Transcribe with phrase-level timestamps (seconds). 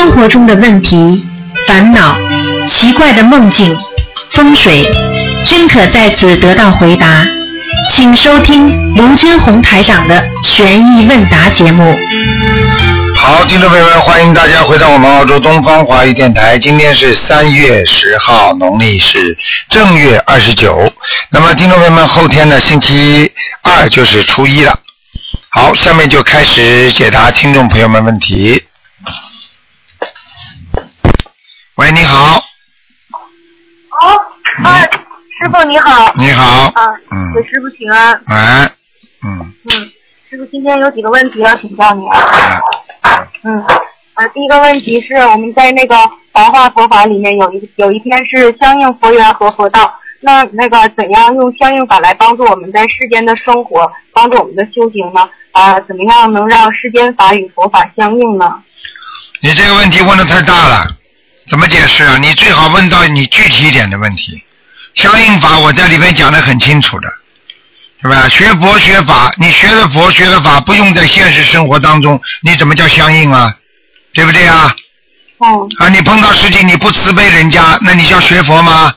[0.00, 1.22] 生活中的问题、
[1.66, 2.16] 烦恼、
[2.66, 3.76] 奇怪的梦境、
[4.30, 4.90] 风水，
[5.44, 7.22] 均可在此得到回答。
[7.92, 11.94] 请收听卢军红台长的《悬疑问答》节目。
[13.14, 16.58] 好，听众朋友们，欢迎大家回到我们澳洲东方华语电台。
[16.58, 19.36] 今天是三月十号，农历是
[19.68, 20.90] 正月二十九。
[21.28, 23.30] 那么，听众朋友们，后天呢，星期
[23.62, 24.74] 二就是初一了。
[25.50, 28.62] 好，下面就开始解答听众朋友们问题。
[31.90, 32.36] 喂，你好，
[34.00, 34.14] 哦，
[34.62, 34.80] 啊，
[35.40, 36.12] 师傅你好。
[36.14, 38.12] 你好，啊，嗯给师傅请安。
[38.28, 38.36] 喂，
[39.26, 39.90] 嗯，嗯，
[40.30, 42.16] 师傅今天有几个问题要请教你啊。
[43.00, 43.60] 哎嗯，
[44.14, 45.96] 啊，第一个问题是我们在那个
[46.30, 49.92] 白话佛法里面有一有一篇是相应佛缘和佛道。
[50.20, 55.28] 那那个怎样用相应法来帮助我们在世间的生活，帮助我们的修行呢？
[55.50, 58.62] 啊，怎么样能让世间法与佛法相应呢？
[59.42, 60.86] 你这个问题问的太大了，
[61.48, 62.16] 怎么解释啊？
[62.18, 64.42] 你最好问到你具体一点的问题。
[64.94, 67.08] 相应法我在里面讲的很清楚的，
[68.02, 68.28] 对吧？
[68.28, 73.54] 学佛学法，你学的佛学的法不用在现实生活当中，你怎么叫相应啊？
[74.12, 74.74] 对不对啊？
[75.38, 78.94] 哦，啊，你碰到事情你不慈悲人家，那你叫学佛吗？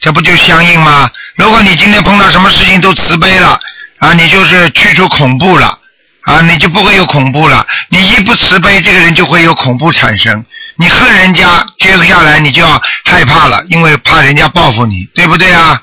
[0.00, 1.10] 这不就相应吗？
[1.36, 3.58] 如果你今天碰到什么事情都慈悲了，
[3.98, 5.78] 啊，你就是去除恐怖了，
[6.22, 7.66] 啊，你就不会有恐怖了。
[7.88, 10.44] 你一不慈悲，这个人就会有恐怖产生。
[10.78, 15.82] 你恨人家，接下来你就要害怕了，因为怕人家报复你，对不对啊？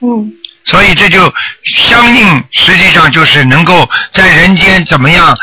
[0.00, 0.32] 嗯
[0.64, 1.32] 所以这就
[1.62, 5.36] 相应，实际上就是能够在人间怎么样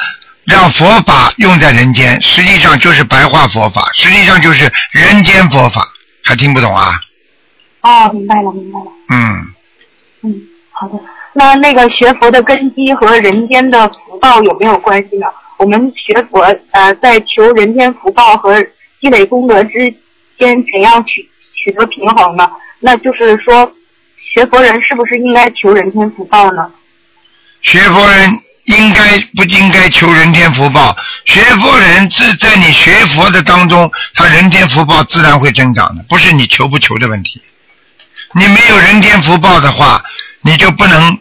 [0.45, 5.87] 让佛法用在人间，实际上就是白话佛法，实际上就是人间佛法，
[6.23, 6.99] 还听不懂啊？
[7.81, 8.85] 哦，明白了，明白了。
[9.09, 9.53] 嗯，
[10.23, 10.93] 嗯，好的。
[11.33, 15.27] 那那个学佛的根基和人间的福报有没有关系呢？
[15.57, 18.55] 我们学佛呃，在求人间福报和
[19.01, 19.93] 积累功德之
[20.37, 22.49] 间怎样取取得平衡呢？
[22.79, 23.71] 那就是说，
[24.33, 26.71] 学佛人是不是应该求人天福报呢？
[27.61, 30.95] 学佛人应该不应该求人天福报？
[31.25, 37.41] 学佛人自在你学佛的当中，他人天福报自然会增长的，不是你求不求的问题。
[38.33, 40.01] 你没有人天福报的话，
[40.41, 41.17] 你就不能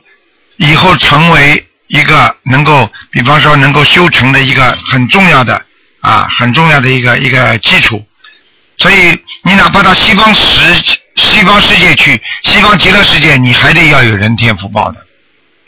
[0.57, 5.61] 以后成为一个能够，比方说能够修成的一个很重要的
[6.01, 8.03] 啊，很重要的一个一个基础。
[8.77, 15.05] 所以你哪怕到西方世西方世界去，西方极乐世界，你还得要有人天福报的，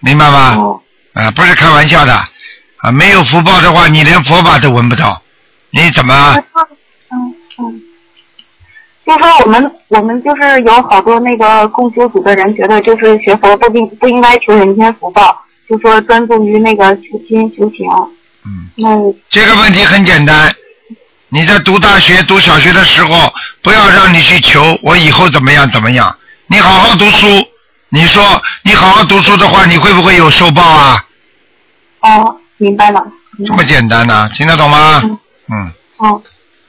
[0.00, 0.56] 明白吗？
[0.56, 0.80] 哦，
[1.12, 2.14] 啊，不是开玩笑的
[2.78, 2.90] 啊！
[2.90, 5.20] 没有福报的话，你连佛法都闻不到，
[5.70, 6.34] 你怎么
[7.10, 7.82] 嗯嗯，
[9.04, 17.86] 就说我们我们就是有好多那个共修组的人觉得，就是学佛不应不应该求人间福报，就说专注于那个修心修行。
[18.44, 18.88] 嗯，那
[19.30, 20.54] 这个问题很简单。
[21.28, 23.32] 你在读大学、读小学的时候，
[23.62, 26.14] 不要让你去求我以后怎么样怎么样。
[26.46, 27.26] 你好好读书，
[27.88, 28.22] 你说
[28.62, 31.04] 你好好读书的话，你会不会有受报啊？
[32.00, 33.02] 哦，明白了。
[33.46, 35.00] 这么简单呢、听得懂吗？
[35.04, 35.18] 嗯
[35.50, 36.22] 嗯，哦，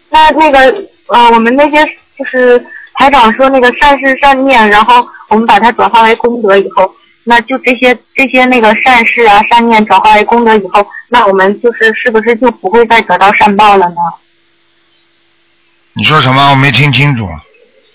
[0.09, 0.59] 那那个
[1.07, 1.85] 呃，我们那些
[2.17, 2.57] 就是
[2.93, 6.89] 台长说那个善事善念，然后我们把它转化为功德以后，
[7.25, 13.95] 那就这些这些那个善事啊善念转化为功德以后，那我们就是是不是就不会再得到善报了呢？
[15.93, 16.51] 你说什么？
[16.51, 17.25] 我没听清楚。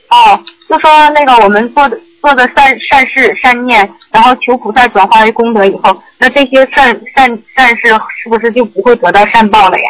[0.08, 7.88] 哦，就说那个我们做的做的善善事善念，然后求菩萨转化为功德以后，那这些善善善事
[8.22, 9.84] 是不是就不会得到善报了呀？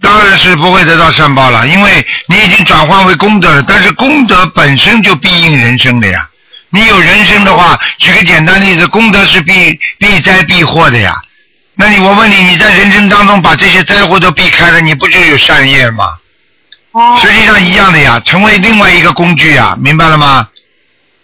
[0.00, 3.64] 当然是不会得到善报了，因为你已经转换为功德了。
[3.68, 6.28] 但是功德本身就必应人生的呀。
[6.72, 11.14] 你有人生的话，举个简单例子，功德是避避灾避祸的呀。
[11.74, 16.16] 那你我问你，你在人生当中把这些灾祸都避开了，你不就有善业吗？
[16.92, 20.48] 哦实际上一样的呀，成为另外一个工具呀，明白了吗？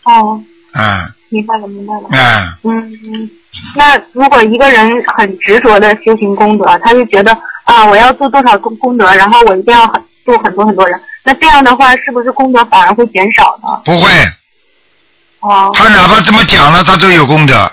[0.04, 0.41] 哦，
[0.75, 2.09] 嗯明白了明白了。
[2.10, 3.30] 嗯，嗯，嗯，
[3.77, 13.83] 那如果一个人很执着的修行功德，他就觉得啊，我要做多少功功德，然后我一定要很做很多很多人，那这样的话，是不是功德反而会减少呢？
[13.84, 14.10] 不会，
[15.41, 17.71] 哦他哪怕这么讲了，他都有功德，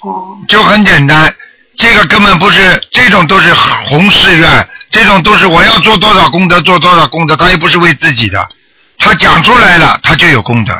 [0.00, 1.34] 哦就很简单。
[1.76, 3.52] 这个根本不是，这种都是
[3.86, 8.46] 弘誓愿，这种都是我要做多少功德做多少功德，他又不是为自己的，
[8.98, 10.74] 他讲出来了，他就有功德。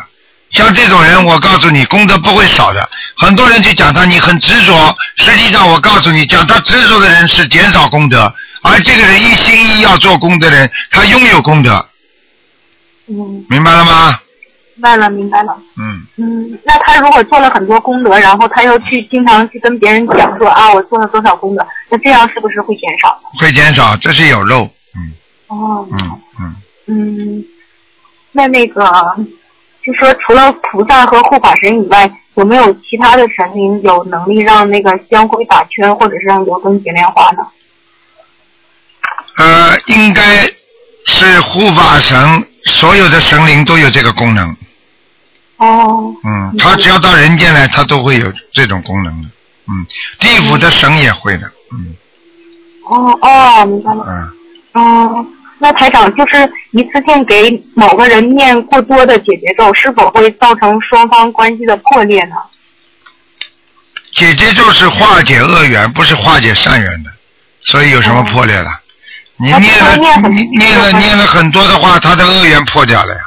[0.51, 2.87] 像这种人，我告诉你，功德不会少的。
[3.17, 8.33] 很多人去讲他，你很执着，实际上我告诉你，讲他执着的人是减少功德，
[8.63, 11.89] 而这个人一心一意要做功德的人，他拥有功德，
[13.09, 14.21] 嗯，明白了吗？
[14.75, 15.57] 明白了明白了。
[15.77, 23.21] 嗯，嗯，那他如果做了很多功德，然后他又去经常去跟别人讲说啊，我做了多少功德，那这样是不是会减少？
[23.39, 24.65] 会减少，这是有漏，
[24.97, 25.13] 嗯
[25.49, 27.45] 哦，嗯嗯，嗯，
[28.33, 28.83] 那那个，
[29.85, 37.47] 就说除了菩萨和护法神以外，有没有其他的神灵有能力让那个香灰打圈，或者是让油灯结莲花呢？
[39.37, 40.23] 呃，应该
[41.07, 44.57] 是护法神，所有的神灵都有这个功能。
[45.63, 49.29] 哦，嗯，他只要到人间来，他都会有这种功能的。
[49.69, 49.87] 嗯，
[50.19, 51.47] 地府的神也会的。
[51.73, 51.95] 嗯
[52.85, 54.05] 哦哦，明白了。
[54.05, 54.33] 嗯，
[54.75, 55.27] 嗯，
[55.59, 62.35] 那台长就是一次性给某个人念过多的解结咒，是否会造成双方关系的破裂呢？
[64.15, 67.11] 姐姐咒是化解恶缘，不是化解善缘的，
[67.65, 68.71] 所以有什么破裂了？
[69.39, 73.21] 念了念了你念了念了很多的话，他的恶缘破掉了呀，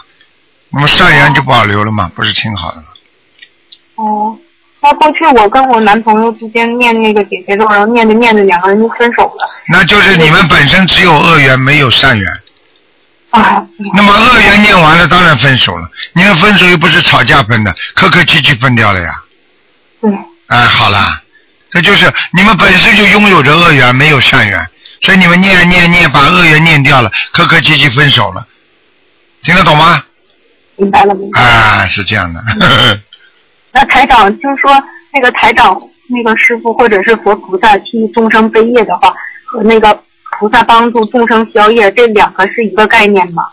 [0.76, 2.88] 那么善缘就保留了嘛，不是挺好的吗？
[3.96, 4.38] 哦，
[4.82, 9.50] 那过去我跟我男朋友之间念那个姐姐咒，然后念着念着两个人就分手了。
[9.70, 12.30] 那就是你们本身只有恶缘，没有善缘。
[13.30, 15.90] 啊，那么恶缘念完了，当然分手了。
[16.12, 19.24] 你们分手又不是吵架分的，客客气气分掉了呀。
[20.02, 20.12] 对，
[20.48, 21.22] 哎，好啦，
[21.72, 24.70] 这就是你们本身就拥有着恶缘，没有善缘，
[25.02, 28.46] 所以你们念念念，把恶缘念掉了，客客气气分手了，
[29.42, 30.04] 听得懂吗？
[30.78, 31.42] 明白了，明白。
[31.42, 32.44] 啊，是这样的。
[33.72, 34.72] 那台长就是说，
[35.14, 35.78] 那个台长
[36.08, 39.14] 那个师傅或者是佛菩萨替众生背业的话，
[39.46, 40.02] 和那个
[40.40, 43.44] 菩萨帮助众生消业，这两个是一个概念吗？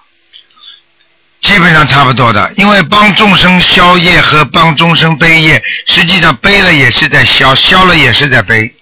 [1.40, 8.72] 基本上差不多的，因为帮众生消业和帮众生背业，实际上背了也是在消，消了也是在背，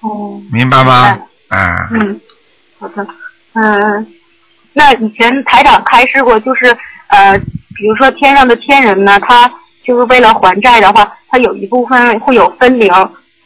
[0.00, 1.22] 哦，明白吗明？
[1.56, 2.20] 啊，嗯，
[2.80, 3.06] 好的，
[3.52, 4.06] 嗯，
[4.72, 6.76] 那以前台长开示过，就是
[7.08, 7.38] 呃，
[7.74, 9.50] 比如说天上的天人呢，他
[9.84, 12.90] 就是为了还债的话，他有一部分会有分灵，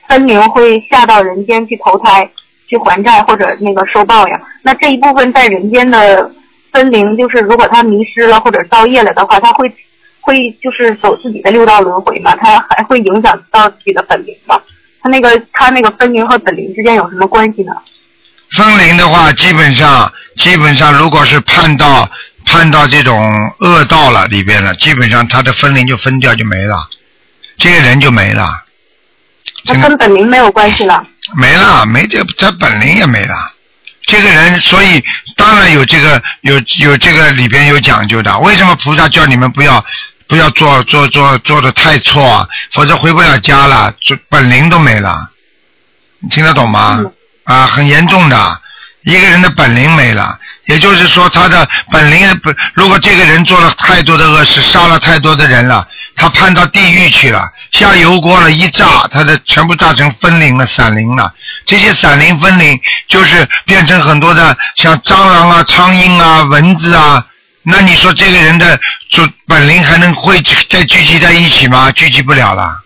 [0.08, 2.30] 分灵会下到人间去投胎，
[2.68, 4.34] 去还债或者那个受报应。
[4.62, 6.30] 那这一部分在人间的
[6.72, 9.70] 分灵，就是如果他迷失了或者造业了的话，他会
[10.20, 14.60] 会就是走自己的六道轮回嘛，他还会影响到自己的本灵嘛。
[15.00, 17.72] 他那个他那个分灵和本灵之间有什么关系呢？
[18.50, 22.08] 分灵的话，基本上基本上如果是判到
[22.48, 26.88] 判到这种恶道了里边了，基本上他的分灵就分掉就没了，
[27.58, 28.64] 这个人就没了，
[29.64, 31.06] 那跟本灵没有关系了。
[31.36, 33.52] 没了，没这这本灵也没了。
[34.06, 35.04] 这个人，所以
[35.36, 38.38] 当然有这个有有这个里边有讲究的。
[38.38, 39.84] 为什么菩萨叫你们不要
[40.26, 42.48] 不要做做做做的太错啊？
[42.72, 45.30] 否则回不了家了，就本灵都没了。
[46.20, 46.96] 你听得懂吗？
[47.00, 47.12] 嗯
[47.44, 48.60] 啊，很严重的，
[49.02, 55.86] 一个人的本领没了，也就是说他的本领不，如果这个人做了太多的恶事，杀了太多的人了，
[56.16, 57.42] 他判到地狱去了，
[57.72, 61.32] 下油锅了一炸，他的全部炸成分灵了、散灵了。
[61.64, 62.78] 这些散灵分灵
[63.08, 67.24] 就是变成很多的像蟑螂啊、苍蝇啊、蚊子啊。
[67.62, 68.78] 那你说这个人的
[69.10, 71.90] 就本领还能会再聚集在一起吗？
[71.92, 72.78] 聚集不了了，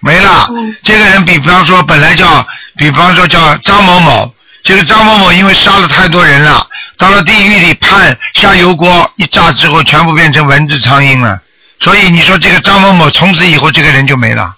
[0.00, 0.48] 没了。
[0.50, 2.44] 嗯这个人比方说本来叫，
[2.76, 4.34] 比方说叫张某某，
[4.66, 6.66] 这个张某某因为杀了太多人了，
[6.98, 11.40] 到了地狱里判下油锅一炸之后，全部变成蚊子苍蝇了。
[11.78, 14.56] 所以你说这个张某某从此以后这个人就没了，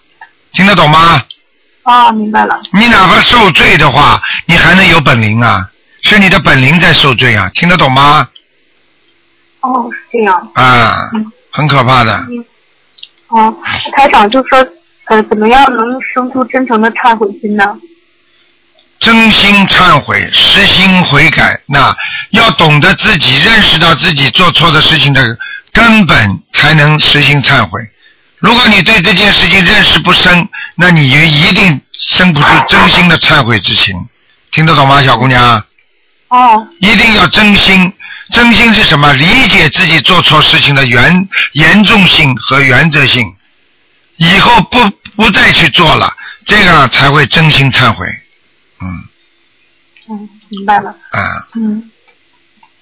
[0.54, 1.22] 听得懂吗？
[1.82, 2.58] 啊，明白了。
[2.72, 5.68] 你哪怕受罪的话，你还能有本领啊？
[6.00, 8.26] 是你的本领在受罪啊，听得懂吗？
[9.60, 10.50] 哦，是这样。
[10.54, 12.16] 啊，嗯很可怕的。
[12.30, 12.44] 嗯。
[13.28, 13.54] 哦，
[13.94, 14.66] 台长就说，
[15.08, 17.76] 呃，怎么样能生出真诚的忏悔心呢？
[19.08, 21.96] 真心忏悔，实心悔改，那
[22.28, 25.34] 要懂得自己认识到自己做错的事情的
[25.72, 27.80] 根本，才能实心忏悔。
[28.36, 33.96] 如果你对这件事情认识不深，那你就一定生不出真心的忏悔之情。
[34.50, 35.64] 听得懂吗，小姑娘？
[36.28, 37.90] 哦，一定要真心。
[38.30, 39.10] 真心是什么？
[39.14, 43.34] 理解自己做错事情的原严重性和原则性，
[44.16, 44.78] 以后不
[45.16, 46.12] 不再去做了，
[46.44, 48.06] 这样才会真心忏悔。
[48.80, 49.04] 嗯
[50.10, 50.90] 嗯，明白了。
[51.10, 51.90] 啊，嗯。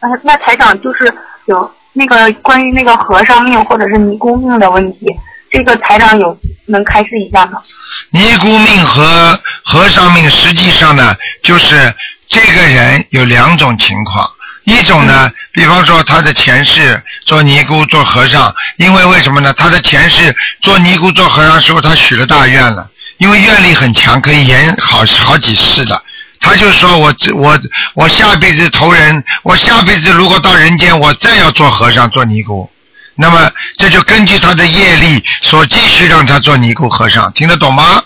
[0.00, 1.12] 呃，那台长就是
[1.46, 5.06] 有那个关于那个和尚命或者是尼姑命的问题，
[5.50, 7.62] 这个台长有能开示一下吗？
[8.10, 11.92] 尼姑命和和尚命实际上呢，就是
[12.28, 14.30] 这个人有两种情况。
[14.64, 19.52] 一种呢，比方说他的前世做尼姑、做和尚，因为为什么呢？
[19.54, 26.02] 他的前世做尼姑、做和尚时候，他许了大愿了，因为愿力很强，可以延好好几世的。
[26.38, 27.58] 他就说我这我
[27.94, 32.70] 我下辈子投人，我下辈子如果到人间，我再要做和尚、做尼姑，
[33.14, 38.02] 那么这就根据他的业力所继续让他做尼姑和尚，听得懂吗？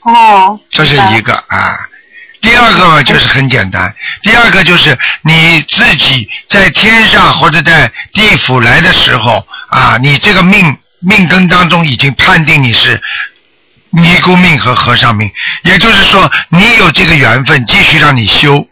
[0.00, 1.78] 哦，这是一个啊。
[2.40, 13.00] 第二个嘛就是很简单，第二个就是你自己在天上或者在地府来的时候啊，你这个命命根当中已经判定你是
[13.92, 15.30] 尼姑命和和尚命，
[15.62, 18.66] 也就是说你有这个缘分，继续让你修，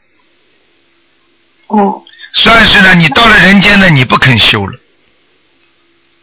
[1.67, 4.79] 哦，算是呢，你到了人间呢，你不肯修了。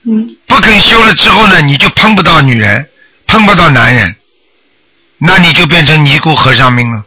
[0.04, 2.90] 嗯，不肯修了之后呢，你就碰不到女人，
[3.28, 4.16] 碰不到男人，
[5.20, 7.04] 那你就变成尼姑和尚命了。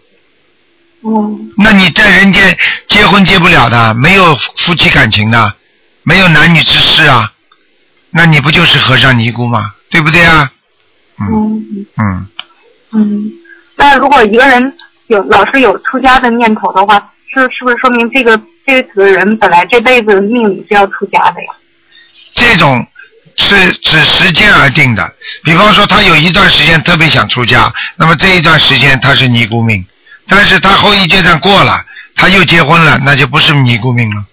[1.00, 2.56] 哦，那你在人间
[2.86, 5.54] 结婚结不了的，没有夫妻感情的，
[6.04, 7.32] 没有男女之事啊，
[8.10, 9.74] 那你不就是和尚尼姑吗？
[9.90, 10.52] 对不对啊？
[11.20, 12.26] 嗯嗯嗯，
[12.92, 13.32] 嗯，
[13.76, 14.74] 那如果一个人
[15.08, 21.54] 有老是有出家的念头的话，是是不是说明这个这个人本来这辈子命里是要出家的呀？
[22.34, 22.86] 这种
[23.36, 25.12] 是指时间而定的。
[25.44, 29.84] 比方说，他有一段时间特别想出家，那么这一段时间他是尼姑命，
[30.26, 31.84] 但是他后一阶段过了，
[32.14, 34.24] 他又结婚了，那就不是尼姑命了。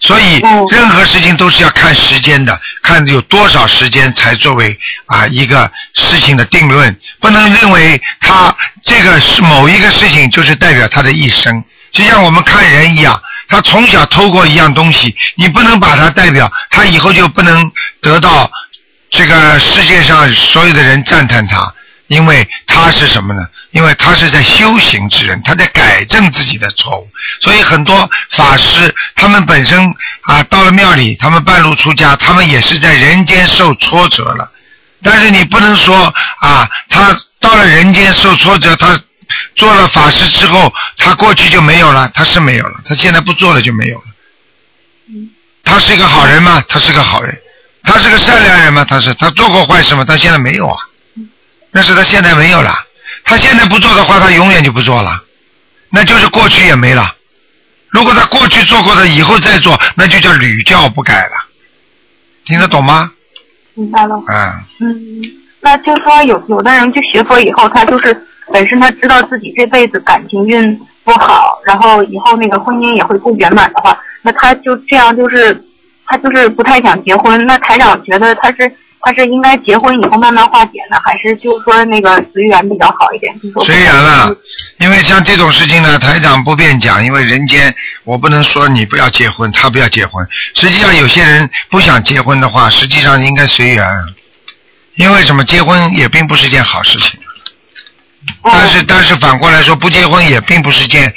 [0.00, 0.64] 所以哦。
[0.70, 11.64] 任何事情都是要看时间的，看有多少时间才作为啊一个事情的定论，不能认为他这个是某一个事情就是代表他的一生。
[11.90, 17.70] 就像我们看人一样，他从小偷过一样东西，你不能把他代表他以后就不能
[18.02, 18.50] 得到
[19.10, 21.72] 这个世界上所有的人赞叹他，
[22.08, 23.46] 因为他是什么呢？
[23.70, 27.08] 因为他是在修行之人，他在改正自己的错误。
[27.40, 34.50] 所以很多法师他们本身啊，到了庙里，他们半路出家，他们也是在人间受挫折了。
[35.02, 38.98] 但是你不能说啊，他到了人间受挫折，他
[39.54, 44.04] 做了法师之后，他过去就没有了，他是没有了，他现在不做了就没有了。
[45.62, 46.64] 他是一个好人吗？
[46.68, 47.38] 他是个好人。
[47.84, 48.84] 他是个善良人吗？
[48.84, 49.12] 他是。
[49.14, 50.04] 他做过坏事吗？
[50.04, 50.78] 他现在没有啊。
[51.78, 52.74] 但是他现在没有了。
[53.22, 55.22] 他现在不做的话，他永远就不做了。
[55.90, 57.14] 那就是过去也没了。
[57.90, 61.36] 如果他过去做过的，以后再做，那就叫屡教不改了。
[62.44, 63.12] 听得懂吗？
[63.74, 64.20] 明白了。
[64.26, 65.22] 嗯、嗯，
[65.60, 75.64] 那就说有有的人就学佛以后，他就是本身他知道自己这辈子感情运不好，然后以后那个婚姻也会不圆满的话，那他就这样就是
[76.06, 77.46] 他就是不太想结婚。
[77.46, 78.68] 那台长觉得他是
[79.08, 83.34] 他是应该结婚以后慢慢化解呢，还是就是说那个随缘比较好一点？
[83.64, 84.36] 随缘了，
[84.78, 87.74] 因为像这种事情呢，台长不便讲，因为人间
[88.04, 90.26] 我不能说你不要结婚，他不要结婚。
[90.54, 93.88] 实际上有些人不想结婚的话，实际上应该随缘，
[94.96, 95.42] 因为什么？
[95.42, 97.18] 结婚也并不是件好事情。
[98.42, 101.10] 哦但是但是反过来说，不结婚也并不是件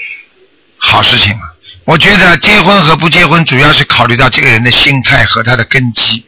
[0.78, 1.42] 好事情啊。
[1.84, 6.26] 我觉得结婚和不结婚主要是考虑到这个人的心态和他的根基，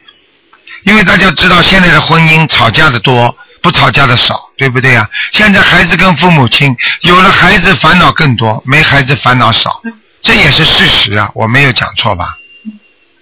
[0.84, 5.08] 因为大家知道现在的婚姻吵架的多，不吵架的少，对不对呀？
[5.32, 9.80] 现在孩子跟父母亲有了孩子烦恼更多，没孩子烦恼少，
[10.22, 12.36] 这也是事实啊，我没有讲错吧？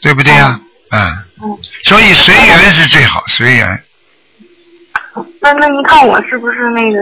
[0.01, 0.59] 对不对呀？
[0.91, 1.01] 嗯，
[1.43, 3.85] 嗯，所以随缘是最好，随缘。
[5.41, 6.99] 那那您看我是不是那个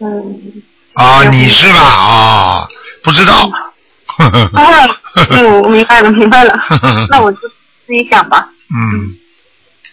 [0.00, 0.62] 嗯？
[0.94, 1.80] 啊、嗯你是吧？
[1.80, 2.68] 啊、
[3.02, 3.50] 不知道。
[4.16, 4.30] 啊，
[5.30, 6.58] 嗯， 我明白了，明白了。
[7.10, 7.38] 那我就
[7.86, 8.48] 自己想吧。
[8.74, 9.14] 嗯，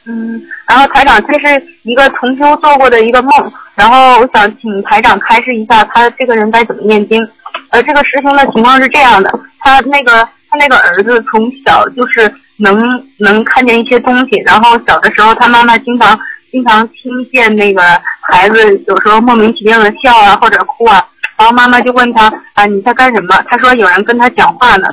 [0.06, 3.32] 嗯，然后台长，这是一个重修做过的一个梦，
[3.76, 7.26] 然后我想请台长开示一下，他这个人该怎么念经。
[7.70, 12.76] 呃，这个师兄的情况是这样的，他那个他那个儿子从小就是能
[13.18, 16.20] 能看见一些东西，然后小的时候他妈妈经常
[16.52, 17.82] 经常听见那个
[18.30, 21.06] 孩子有时候莫名其妙的笑啊或者哭啊，
[21.38, 23.42] 然后妈妈就问他啊你在干什么？
[23.48, 24.88] 他说有人跟他讲话呢。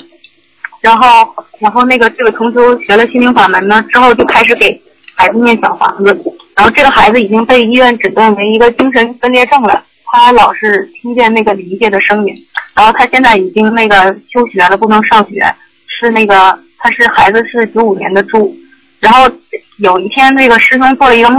[0.80, 4.80] 然后，然后那个这个重修学了心灵法门呢，之后就开始给
[5.20, 6.18] 孩子念小房子。
[6.56, 12.34] 然后这个孩子已经被医院诊断为一个精神分裂症了，他老是听见那个离界的声音。
[12.74, 15.44] 然后他现在已经那个休学了，不能上学。
[15.86, 18.56] 是那个他是孩子是九五年的猪。
[18.98, 19.30] 然后
[19.76, 21.38] 有一天那个师兄做了一个梦，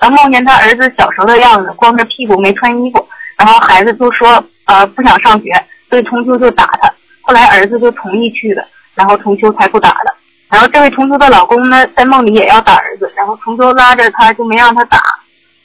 [0.00, 3.08] 然后梦见他儿子小时候的样子，光着屁股没穿衣服。
[3.38, 5.52] 然后孩子就说呃不想上学，
[5.88, 6.92] 所以重修就打他。
[7.20, 8.64] 后来儿子就同意去了。
[8.96, 10.14] 然后重修才不打了。
[10.50, 15.00] 然后这位重修的老公呢，在梦里也要打儿子，然后重修拉着他就没让他打。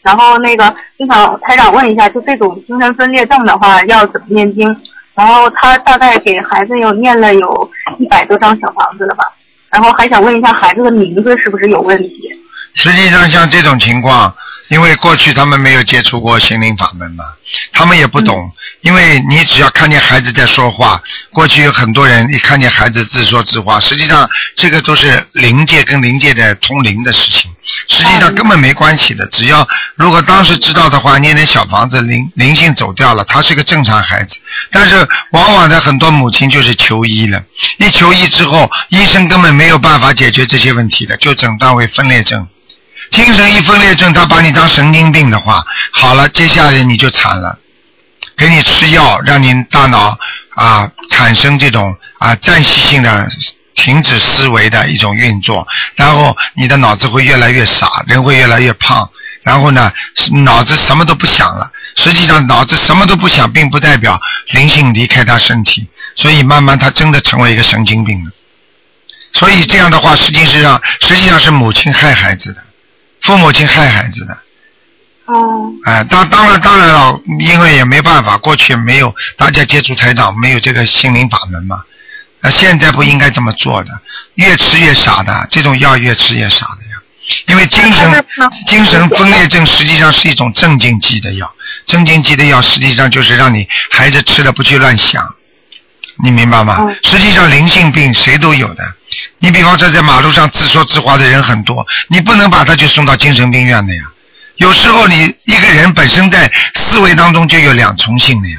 [0.02, 4.66] 然后那个经常台长问一下，就这种精神分裂症的话，要怎么念经？
[5.16, 9.24] 然后他大概给孩子又念了有一百多张小房子了吧？
[9.72, 12.30] 然后还想问一下孩子的名字是不是有问题？
[12.76, 14.32] 实际上像这种情况，
[14.70, 17.24] 因为过去他们没有接触过心灵法门嘛，
[17.72, 18.52] 他们也不懂。
[18.82, 27.50] 因为你只要看见孩子在说话，过去有很多人一看见孩子自说自话，实际上这个都是灵界跟灵界的通灵的事情，
[27.88, 29.26] 实际上根本没关系的。
[29.28, 34.38] 只要如果当时知道的话，念点小房子，灵灵性走掉了，他是个正常孩子。
[34.72, 37.44] 但是往往的很多母亲就是求医了，
[37.80, 42.48] 一求医之后，医生根本没有办法解决这些问题的，就诊断为分裂症。
[43.12, 47.58] 精神一分裂症，他把你当神经病的话，好了，接下来你就惨了。
[48.38, 50.18] 给你吃药，让你大脑
[50.56, 53.30] 啊产生这种啊暂时性的
[53.76, 59.10] 停止思维的一种运作，然后你的脑子会越来越傻，人会越来越胖，
[59.44, 59.92] 然后呢
[60.44, 61.72] 脑子什么都不想了。
[61.96, 64.20] 实际上脑子什么都不想，并不代表
[64.50, 68.32] 灵性离开他身体，所以慢慢他真的成为一个神经病了。
[69.32, 72.62] 所以这样的话，实际上实际上是母亲害孩子的，
[73.26, 74.38] 父母亲害孩子的。
[75.26, 81.84] 哦，哎，当当然当然了，因为也没办法，过去没有大家接触台长，没有这个心灵法门嘛。
[82.42, 84.00] 那现在不应该这么做的，
[84.36, 87.02] 越吃越傻的，这种药越吃越傻的呀。
[87.48, 88.26] 因为精神
[88.68, 91.52] 精神分裂症实际上是一种镇静剂的药，
[91.88, 95.34] 镇静剂的药实际上就是让你孩子吃了不去乱想，
[96.24, 96.88] 你明白吗？
[97.04, 98.84] 实际上灵性病谁都有的，
[99.40, 104.04] 你比方说在马路上自说自话的人很多，你不能把他就送到精神病院的呀。
[104.58, 108.58] 有时候你一个人本身在思维当中就有两重性的呀，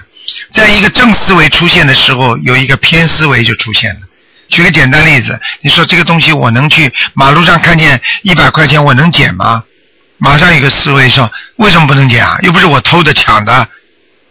[0.53, 4.01] 在一个正思维出现的时候，有一个偏思维就出现了。
[4.49, 9.65] 举个简单例子，你说这个东西我能去马路上看见一百块钱，我能捡吗？
[10.19, 12.39] 马上有个思维说，为什么不能捡啊？
[12.43, 13.67] 又不是我偷的抢的。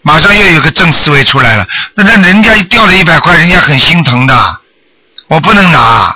[0.06, 4.60] 马上又有个正思维出来了，那那人家掉了一百块，人家很心疼的，
[5.28, 6.16] 我不能拿，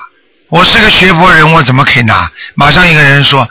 [0.49, 2.31] 我是个学佛人，我怎么可以拿？
[2.53, 3.49] 马上一个人说。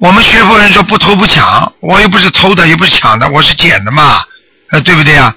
[0.00, 4.22] 我们学佛人说不偷不抢，我又不是偷的，又不是抢的，我是捡的嘛，
[4.70, 5.34] 呃，对不对呀？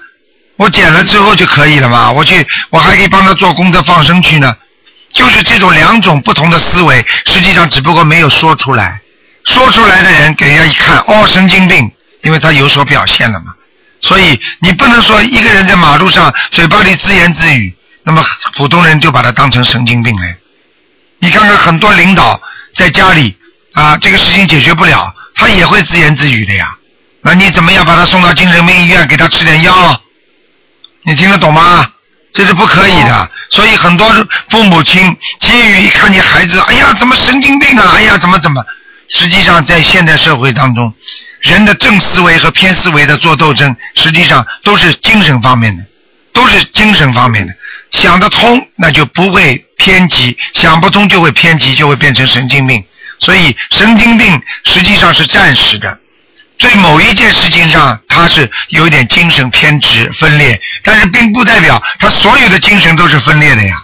[0.56, 4.54] 我捡了之后就可以了嘛，我去，我还可以帮他做功德放生去呢。
[5.14, 9.00] 就是这种两种不同的思维，实际上只不过没有说出来，
[9.44, 11.90] 说出来的人给人家一看，哦，神经病，
[12.22, 13.54] 因为他有所表现了嘛。
[14.00, 18.24] 所以你不能说一个人在马路上嘴巴里自言自语，那么
[18.56, 20.22] 普通人就把他当成神经病了。
[21.18, 22.40] 你看看很多领导
[22.74, 23.36] 在家里。
[23.74, 26.74] 啊，这个事情解决不了，他也会自言自语的呀。
[27.20, 30.00] 那你怎么样把他送到精神病医院，给他吃点药？
[31.02, 31.88] 你听得懂吗？
[32.32, 33.30] 这是不可以的。
[33.50, 34.12] 所以很多
[34.48, 37.92] 父母亲基于一看见孩子，哎呀，怎么神经病啊？
[37.94, 38.64] 哎呀，怎么怎么？
[39.10, 40.92] 实际上在现代社会当中，
[41.40, 45.82] 人的正思维和偏思维的做斗争，实际上都是精神方面的，
[46.32, 47.54] 都是精神方面的。
[47.90, 52.84] 想得通，那就不会偏激；想不通，就会偏激，就会变成神经病。
[53.18, 55.98] 所以神经病实际上是暂时的，
[56.58, 63.82] 对某一件事情上他是有一点精神偏执分裂，但是并不代表他所有的精神都是分裂的呀。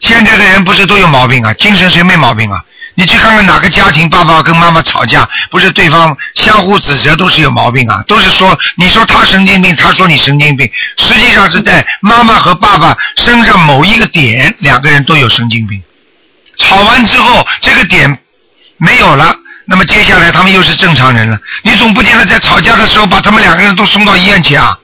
[0.00, 1.52] 现在的人不是都有毛病啊？
[1.54, 2.64] 精神谁没毛病啊？
[2.98, 8.02] 你去看看哪个家庭，爸爸跟妈妈吵架，不是对方相互指责都是有毛病啊？
[8.08, 15.80] 都是说你说他神经病，他说你神经病，实际上是在妈妈和爸爸身上某一个点，两个人都有神经病。
[16.56, 18.18] 吵完之后，这个点
[18.78, 19.32] 没有了，
[19.64, 21.38] 那么接下来他们又是正常人了。
[21.62, 24.76] 你总不见得在吵架的时候把他们两个人都送到医院去啊？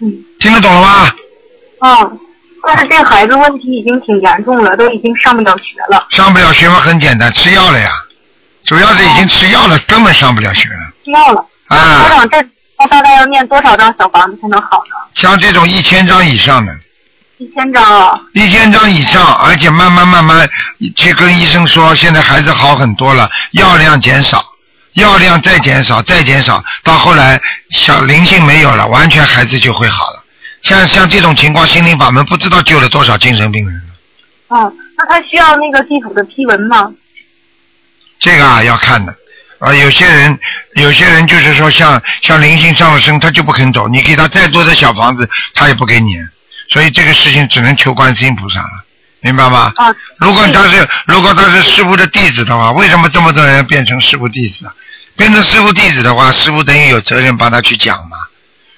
[0.00, 0.12] 嗯。
[0.40, 1.14] 听得懂了吗？
[1.78, 2.10] 啊，
[2.68, 6.06] 但是这孩子问题已经挺严重了，都已经上不了学了。
[6.10, 7.88] 上不了学嘛，很简单，吃药了呀。
[8.66, 10.92] 主要是已经吃药了，根本上不了学了。
[11.02, 11.42] 吃药了。
[11.68, 12.02] 啊。
[12.02, 15.08] 家长，这他大概要念多少张小房子才能好呢？
[15.14, 16.78] 像这种一千张以上的。
[17.38, 18.20] 一千张，啊。
[18.34, 20.46] 一千张以上，而且慢慢慢慢
[20.94, 24.44] 去跟医生说，现在孩子好很多了，药量减少，
[24.92, 30.17] 药量再减少，再减少，到后来小灵性没有了，完全孩子就会好了。
[30.68, 33.84] 像像这种情况，心灵法门不知道救了多少精神病人了。
[34.48, 36.92] 哦，那他需要那个地府的批文吗？
[38.20, 39.16] 这个啊要看的，
[39.60, 40.38] 啊有些人
[40.74, 46.18] 有些人就是说像像灵性上了身，他就不肯走，你给他再多的小房子，他也不给你。
[46.68, 48.84] 所以这个事情只能求观世音菩萨了，
[49.20, 49.72] 明白吗？
[49.76, 49.94] 啊。
[50.18, 54.74] 如果他是如果他是师傅的弟子的话，为什么这么多人变成师傅弟子啊？
[55.16, 58.18] 变成师傅弟子的话，师傅等于有责任帮他去讲嘛，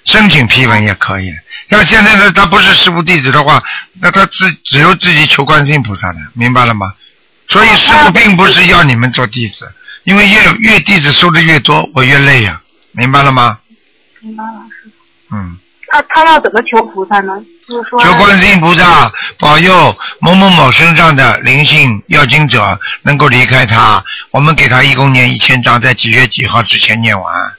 [0.05, 1.35] 申请批文也可以。
[1.70, 3.62] 像现在呢，他不是师傅弟子的话，
[4.00, 6.92] 那他自只有自己求观世音菩萨的，明白了吗？
[7.48, 9.72] 所以师傅并不是要你们做弟子，
[10.04, 12.61] 因为越越弟子收的越多，我越累呀，
[12.92, 13.59] 明白了吗？
[14.20, 14.50] 明白了，
[14.83, 15.37] 师傅。
[15.37, 15.59] 嗯。
[15.92, 17.33] 那他要怎么求菩萨呢？
[17.66, 24.04] 就是说求观世音菩萨保佑某某某身上的灵性要经者能够离开他。
[24.30, 27.52] 我们给他一共念一千章，在几月几号之前念完，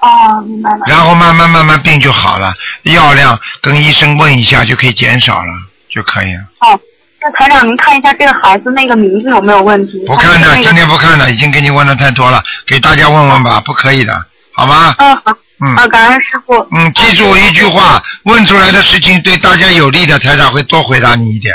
[0.00, 0.78] 哦，明白了。
[0.86, 5.52] 然后慢慢慢慢病就好了，药量跟医生问一下就可以减少了，
[5.94, 6.40] 就可以了。
[6.60, 6.80] 哦，
[7.20, 10.02] 那台长您看一下这个孩子那个名字有没有问题？
[10.06, 14.94] 不看的，那个今天不看了，已经给你问的太多了，给大家问问吧，不可以的，好吗？
[14.98, 15.22] 嗯好，
[15.62, 16.66] 嗯啊，感恩师傅。
[16.72, 21.54] 嗯，记住一句话，问出来的事情对大家有利的，台长会多回答你一点。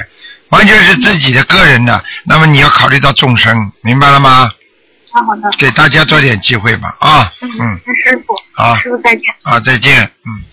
[0.50, 4.48] 完全是自己的个人的，那么你要考虑到众生，明白了吗？
[5.16, 5.50] 啊，好的。
[5.58, 9.24] 给大家多点机会吧，啊，嗯，那师傅，好师傅再见。
[9.44, 10.44] 啊，再见，嗯。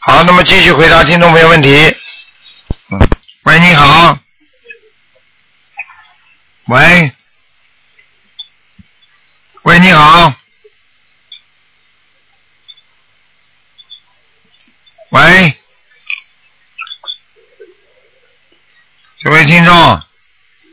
[0.00, 1.96] 好，那么继续回答听众朋友问题。
[2.90, 2.98] 嗯，
[3.44, 4.18] 喂，你好。
[6.66, 7.12] 喂。
[9.62, 10.32] 喂，你好。
[15.10, 15.56] 喂。
[19.22, 20.02] 这位听众，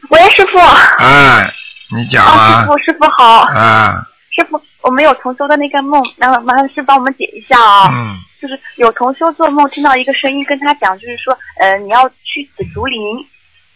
[0.09, 0.57] 喂，师傅。
[0.57, 1.53] 哎，
[1.95, 3.41] 你讲啊，啊师，傅，师傅好。
[3.43, 4.03] 啊，
[4.35, 7.89] 师傅，我们有同修的那个梦，然后麻烦师傅帮我们解一下啊。
[7.91, 12.99] 嗯，就是有同修做梦听到一个声音跟他讲，就是说，呃，你要去紫竹林，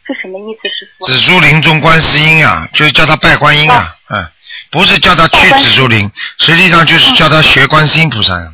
[0.06, 1.06] 是什么意思，师傅？
[1.06, 4.26] 紫竹林中观世音啊，就是叫他拜观音啊，嗯，
[4.72, 8.52] 不是叫他去紫竹林，实际上就是叫他学观世音菩萨呀。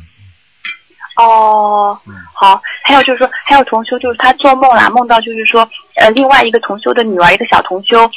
[1.16, 2.62] 哦嗯，好。
[2.84, 8.08] 还有就是说，还有同修就是他做梦啦，梦到就是说，呃，另外一个同修的女儿，一个小同修。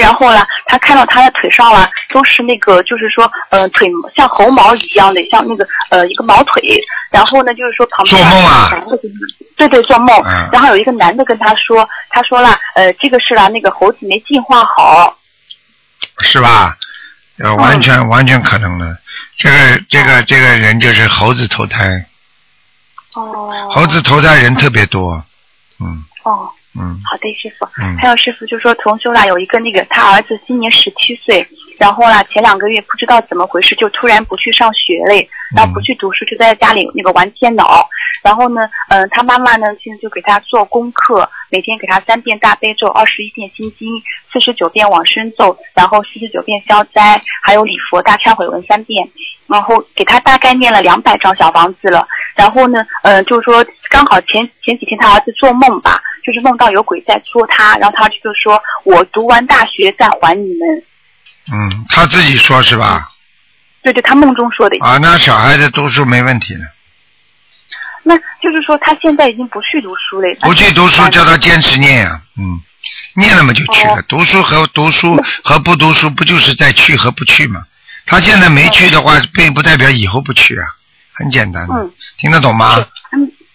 [0.00, 6.80] 然后呢，他看到他的腿上啊，都是那个，就是说，呃，腿像猴毛一样的，像那个呃一个毛腿。
[7.10, 9.24] 然后呢，就是说旁边做梦啊有一个男的跟他
[9.56, 10.16] 对对，做梦。
[10.24, 15.16] 嗯然后有一个男的跟他说，他说了，呃，这个是啦，那个猴子没进化好。
[16.20, 16.76] 是吧？
[17.38, 18.98] 呃，完全、完全可能的。
[19.34, 22.04] 这个这个这个人就是猴子投胎，
[23.14, 23.70] 哦。
[23.70, 25.24] 猴子投胎人特别多，
[25.80, 26.50] 嗯哦。
[26.78, 27.66] 嗯好的，师傅。
[27.82, 31.46] 嗯还有师傅就说同修啦，有一个那个他儿子今年十七岁，
[31.78, 37.88] 然后啦前两个月不知道怎么回事，就突然不去上学嘞，然后不去读书，就在家里那个玩电脑。
[38.22, 43.88] 然后呢，嗯、他妈妈呢现在就给他做功课，每天给他三遍大悲咒，二十一遍心经，
[44.32, 49.08] 四十九遍往生咒，然后四十九遍消灾，还有礼佛大忏悔文三遍。
[49.46, 52.06] 然后给他大概念了两百张小房子了。
[52.36, 60.82] 然后呢，呃，就是说刚好前前几天他儿子做梦吧，就是梦到有鬼在捉他，然后他就说：“我读完大学再还你们。
[61.52, 63.10] 嗯，他自己说是吧？”
[63.82, 64.76] 对对，他梦中说的。
[64.80, 66.60] 啊，那小孩子读书没问题的，
[68.02, 70.28] 那就是说他现在已经不去读书了。
[70.42, 72.60] 不去读书叫他坚持念呀、嗯，
[73.16, 73.94] 念了嘛就去了。
[73.94, 77.62] 哦读书和读书和不读书不就是在去和不去嘛？
[78.06, 80.66] 他现在没去的话，并不代表以后不去啊，
[81.14, 82.84] 很简单的，嗯听得懂吗？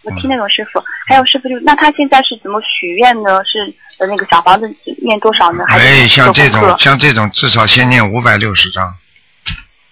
[0.05, 3.43] 嗯，我听那种师傅，还有师傅就那他现在是怎么许愿呢？
[3.43, 4.67] 是呃那个小房子
[5.01, 5.63] 念多少呢？
[5.67, 8.95] 还哎，是像这种像这种至少先念五百六十张，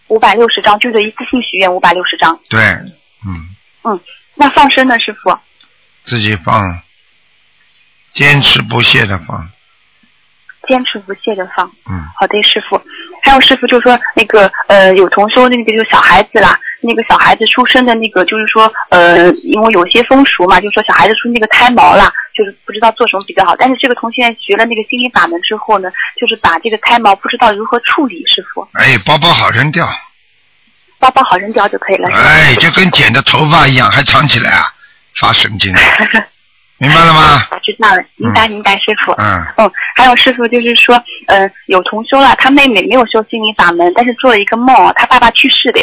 [0.08, 2.40] 五百六十张，就是一次性许愿五百六十张。
[2.50, 2.60] 对，
[3.26, 3.50] 嗯，
[3.84, 4.00] 嗯，
[4.36, 5.38] 那放生呢，师傅？
[6.04, 6.82] 自己放，
[8.12, 9.50] 坚持不懈的放，
[10.68, 11.72] 坚持不懈的放。
[11.90, 12.82] 嗯，好的，师傅。
[13.22, 23.56] 还有师傅就说那个呃有同修那个就是小孩子啦，那个小孩子出生的那个就是说呃因为有些风俗嘛，就是说小孩子出那个胎毛啦，就是不知道做什么比较好。
[23.56, 29.88] 但是这个同学学了那个心理法门之后呢，就是把这个胎毛不知道如何处理，师傅哎，包包好扔掉，
[31.00, 32.10] 包包好扔掉就可以了。
[32.10, 34.68] 哎，就跟剪的头发一样，还藏起来啊，
[35.16, 35.74] 发神经，
[36.80, 37.48] 明白了吗？
[37.52, 39.14] 我知道了，明白明白，师傅。
[39.14, 45.80] 嗯，嗯，还有师傅就是说，呃，有同修了，他妹妹没有修心灵法门，但是做了一个梦，他爸爸去世的。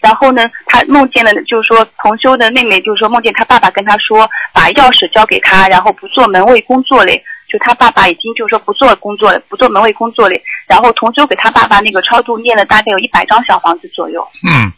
[0.00, 7.22] 然后呢，他梦见了，就是说同修的妹妹，就是说梦见他爸爸跟他说，把钥匙交给他，然后不做门卫工作嘞。
[7.48, 10.42] 就他爸爸已经就是说不做工作了，不做门卫工作嘞。
[10.66, 14.22] 然后同修给他爸爸那个超度念了大概有一百张小房子左右。
[14.46, 14.70] 嗯，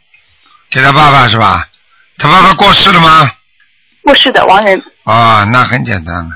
[0.70, 1.66] 给他爸爸是吧？
[2.16, 3.30] 他爸爸过世了吗？
[4.02, 4.80] 过世的亡人。
[5.02, 6.30] 啊、那很简单了，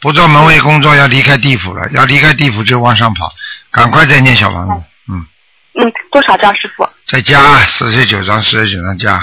[0.00, 3.30] 不做门卫工作要离开地府了，要离开地府就往上跑，
[3.70, 4.84] 赶快再念小房子，嗯，
[5.78, 6.88] 嗯，多少张师傅？
[7.06, 9.16] 再加四十九张，四十九张加，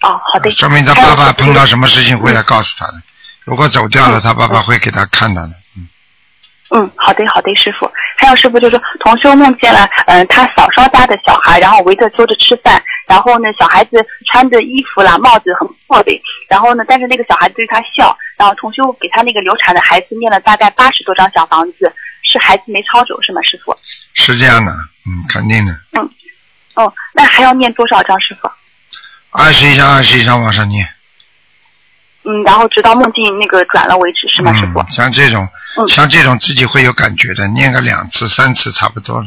[0.00, 0.50] 哦，好的。
[0.52, 2.94] 说明他爸爸碰到什么事情会来告诉他的。
[3.44, 5.52] 如果走掉了，他爸爸会给他看到的。
[5.76, 5.88] 嗯，
[6.70, 7.90] 嗯，好的，好的，师傅。
[8.16, 21.92] 还有师傅就说，同修梦见了，嗯、他嫂嫂家的小孩，然后围着桌子吃饭，然后呢，小孩子穿着衣服啦、帽子很破的，然后呢，但是那个小孩子对他笑，然后同修给他那个流产的孩子念了大概八十多张小房子，
[22.32, 23.76] 是孩子没抄走是吗，师傅？
[24.14, 25.72] 是这样的，嗯，肯定的。
[25.92, 26.08] 嗯
[26.74, 28.50] 哦，那还要念多少张，师傅？
[29.30, 30.88] 二十一张，二十一张往上念，
[32.24, 34.80] 嗯，然后直到梦境那个转了为止，是吗，师傅？
[34.80, 39.26] 嗯，像这种，嗯像这种自己会有感觉的，念个两次、三次差不多了。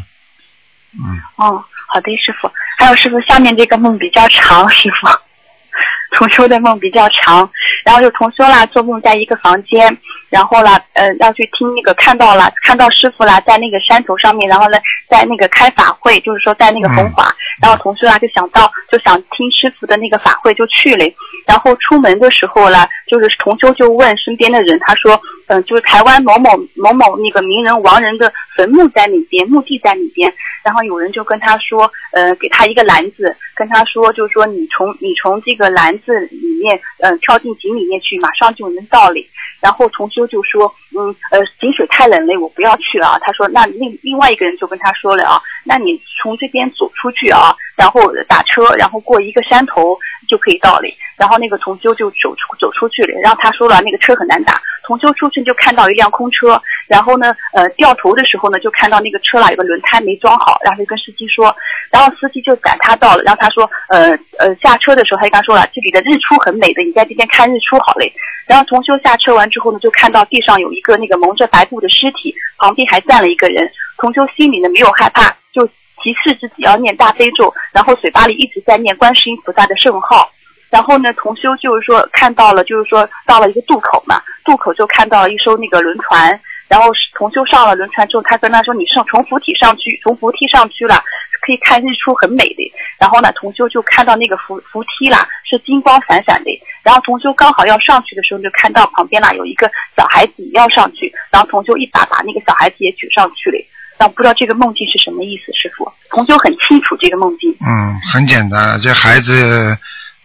[0.94, 2.52] 嗯，哦，好的，师傅。
[2.78, 5.08] 还有师傅，下面这个梦比较长，师傅。
[6.18, 7.50] 同修的梦比较长，
[7.84, 9.96] 然后就同修啦，做梦在一个房间，
[10.36, 14.78] 然后啦，呃，要去听那个看到了，看到师傅啦，在那个山头上面，然后呢，
[15.10, 21.06] 在那个开法会，就是说在那个红华，然后同修啦就想到，就想听师傅的那个法会，就去了。
[21.48, 25.17] 然后出门的时候啦，就是同修就问身边的人，他说，
[25.48, 30.34] 嗯、就是台湾某某某某那个名人亡人的坟墓在哪边，墓地在哪边。
[30.65, 39.28] 然后有人就跟他说，呃，给他一个篮子，跟他说，就是说你从你从这个篮子里面，呃，跳进井里面去，马上就能到里。
[39.62, 43.18] 然后同修就说，嗯，呃，井水太冷了，我不要去了啊。
[43.22, 50.94] 他说，那另另外一个人就跟他说了啊，那你从这边走出去啊，然后打车，然后过一个山头就可以到里。
[51.15, 54.62] 然后那个同修就走出走出去了，然后他说了，那个车很难打。
[54.86, 61.56] 重修出去就看到一辆空车，然后呢，呃，掉头的时候呢，就看到那个车啦有个轮胎没装好，然后就跟司机说，
[61.89, 68.12] 然后司机就赶他到了，然后他说，呃呃，下车的时候他就跟他说了，这里的日出很美的，你在这边看日出好嘞。
[68.48, 73.67] 然后重修下车完之后呢，就看到地上有一个那个蒙着白布的尸体，旁边还站了一个人。
[73.98, 80.30] 重修心里呢没有害怕，就提示自己要念大悲咒，然后嘴巴里一直在念观世音菩萨的圣号。
[80.75, 86.38] 然后呢，同修就是说看到了，就是说到了一个渡口嘛，渡口就看到了一艘那个轮船。
[86.67, 91.01] 然后同修上了轮船之后，他跟他说：“你上从扶梯上去，从扶梯上去了，
[91.45, 96.51] 可以看日出，很美的。”然后呢，同修就看到那个扶扶梯啦，是金光闪闪的。
[96.83, 103.57] 然后同修刚好要上去的时候，就看到旁边啦有一个小孩子要上去，然后同修一把把那个小孩子也举上去了。
[103.97, 105.89] 但不知道这个梦境是什么意思，师傅？
[106.09, 107.49] 同修很清楚这个梦境。
[107.61, 109.31] 嗯，很简单，这孩子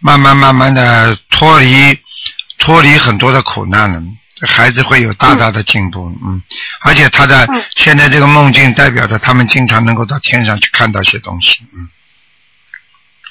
[0.01, 1.97] 慢慢慢慢的脱离
[2.57, 4.01] 脱离很多的苦难了，
[4.47, 6.41] 孩子会有大大的进步，嗯，
[6.81, 7.63] 而且他的、嗯。
[7.75, 11.89] 现在这个梦境代表着他们经常能够到天上去看到些东西，嗯。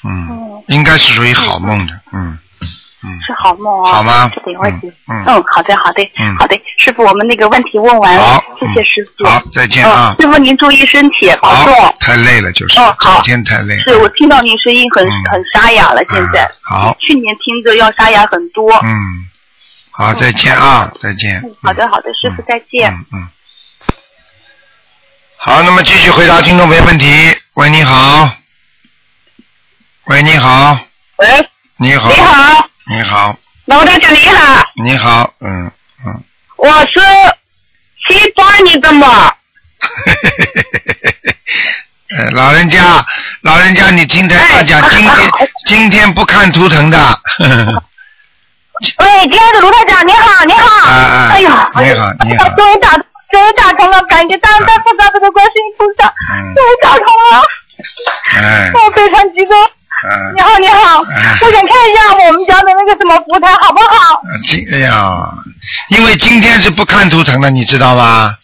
[0.03, 0.63] 嗯，哦。
[0.67, 2.39] 应该是属于好梦的，嗯
[3.03, 9.23] 嗯，是好梦啊、好吗这等一会儿嗯嗯嗯，好的，好的，嗯好的，师傅，我们那个问题问完了好，，谢谢师傅。
[9.23, 16.43] 嗯好，再见啊嗯，，师傅您注意身体，保重。，太累了就是，哦好今天太累，是我听到您声音很、嗯很沙哑了，现在。
[16.45, 18.71] 嗯好去年听着要沙哑很多。
[18.83, 18.95] 嗯，
[19.91, 22.91] 好，再见啊，再见嗯，好的，好的，师傅再见。
[22.93, 23.27] 嗯嗯。
[25.37, 27.07] 好，那么继续回答听众朋友问题。
[27.55, 28.29] 喂，你好。
[30.05, 30.77] 喂，你好。
[31.17, 31.27] 喂，
[31.77, 32.09] 你好。
[32.09, 32.15] 你。
[32.15, 33.35] 好，你好。
[33.65, 35.33] 老大姐你好，你好。
[35.39, 35.71] 嗯
[36.05, 36.23] 嗯。
[36.57, 36.99] 我是
[38.09, 39.31] 七八年的嘛，
[42.17, 43.05] 呃， 老人家，
[43.41, 45.31] 老人家，你听台上讲，哎今天
[45.65, 46.97] 今天不看图腾的。
[47.39, 52.89] 喂， 亲爱的卢台长，你好，你好，啊啊哎呦，你好你好终于打，
[53.31, 57.41] 终于打通了，感谢大大菩萨这个观世音菩萨，嗯终于打通了，
[58.33, 59.55] 哎，我非常激动。
[60.03, 60.41] 嗯你。
[60.41, 64.21] 好，你好，哎我想看一下我们家的那个什么佛台好不好？
[64.73, 65.13] 哎呀，
[65.89, 68.35] 因为今天是不看图腾的，你知道吗？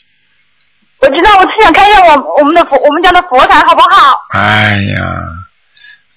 [0.99, 4.17] 我知道，我是想看一下我我们的佛我们家的佛台好不好？
[4.33, 5.05] 哎呀，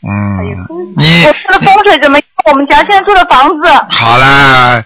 [0.02, 0.38] 嗯，
[0.96, 2.24] 你我说的风水怎么样？
[2.46, 4.82] 我们家现在住的房子，好啦，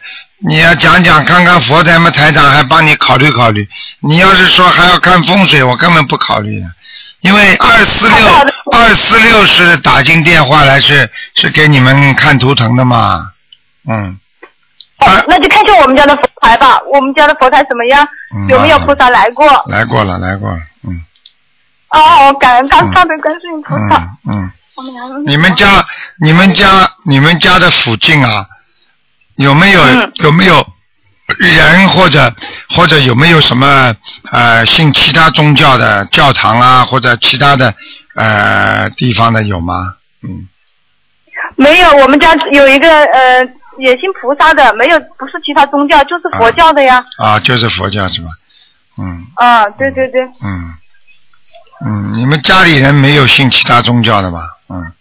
[0.49, 3.65] 你要讲讲看看佛台嘛，台长还帮你考虑考虑。
[4.01, 6.67] 你要是说还要看风水，我根本不考虑的，
[7.25, 8.29] 因为二四六
[8.71, 13.31] 二四六是打进电话来是是给你们看图腾的嘛，
[13.89, 14.21] 嗯，
[14.99, 16.79] 啊哦，那就看看我们家的佛台吧。
[16.93, 18.07] 我们家的佛台怎么样？
[18.37, 19.47] 嗯有没有菩萨来过？
[19.69, 21.03] 来过了来过了，嗯
[21.89, 24.07] 哦，感恩大嗯大悲观世音菩萨。
[24.29, 24.53] 嗯
[25.25, 25.87] 你们家、
[26.21, 28.47] 你们家、你们家的附近啊，
[29.37, 30.67] 有没有、嗯有没有
[31.39, 32.33] 人或者
[32.71, 33.95] 或者有没有什么
[34.31, 37.75] 呃信其他宗教的教堂啊，或者其他的
[38.15, 39.95] 呃地方的有吗？
[40.23, 40.49] 嗯，
[41.57, 43.45] 没有，我们家有一个呃
[43.79, 47.05] 也信菩萨的，没有不是其他宗教，就是佛教的呀。
[47.19, 48.29] 啊，就是佛教是吧？
[48.99, 50.75] 嗯啊，对对对，嗯
[51.85, 54.41] 嗯，你们家里人没有信其他宗教的吧？
[54.69, 54.93] 嗯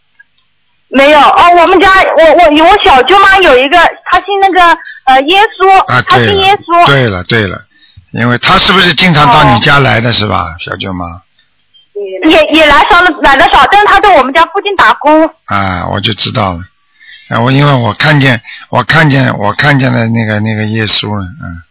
[0.95, 1.43] 没有哦。
[1.57, 6.85] 我们家我我我小舅妈有一个，她信那个呃耶稣，啊，他对了信耶稣。
[6.85, 7.61] 对了对了，
[8.11, 11.05] 因为他是不是经常到哦你家来的是吧，小舅妈？
[12.29, 15.29] 也也来少了来的少，但是他在我们家附近打工。
[15.45, 16.59] 啊，我就知道了。
[17.29, 21.61] 啊，我因为我看见，我看见，我看见了那个那个耶稣了，嗯，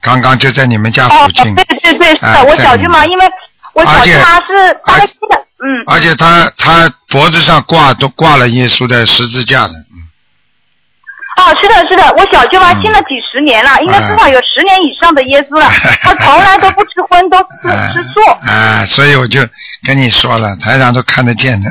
[0.00, 3.30] 刚刚就在你们家哦附，近，对对对，是啊的，我在你小舅妈，因为
[3.74, 9.89] 我小舅妈是巴勒西的，嗯，而且他他脖子上挂都挂了耶稣的十字架的，嗯
[11.40, 15.66] 哦，是的，是的，我小舅妈嗯信了几十年了，应该哎至少有十年以上的耶稣了。
[16.02, 18.20] 她从来都不吃荤，都吃哎吃素。
[18.48, 19.40] 啊，所以我就
[19.86, 21.70] 跟你说了，台长都看得见的，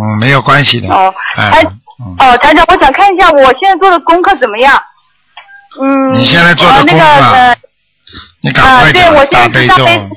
[0.00, 0.88] 嗯，没有关系的。
[0.94, 1.62] 哦，哎
[2.18, 4.80] 哦，台长，我想看一下我现在做的功课怎么样。
[5.80, 6.14] 嗯。
[6.14, 7.56] 你现在做的呃那个功课呃
[8.40, 10.10] 你赶啊，快点对我现在大悲咒是大，悲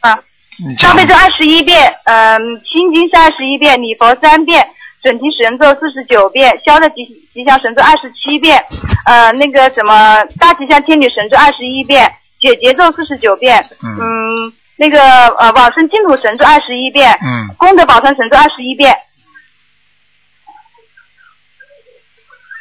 [0.00, 0.18] 啊，
[0.66, 4.66] 你讲大悲咒二十一遍，嗯，心经是二十一遍，礼佛三遍，
[5.02, 8.64] 准提神咒四十九遍，消的吉吉祥神咒二十七遍，
[9.06, 15.00] 呃，那个什么大吉祥天女神咒二十一遍，解结咒四十九遍，嗯嗯，那个
[15.36, 18.96] 呃往生净土神咒二十一遍，嗯功德宝山神咒二十一遍。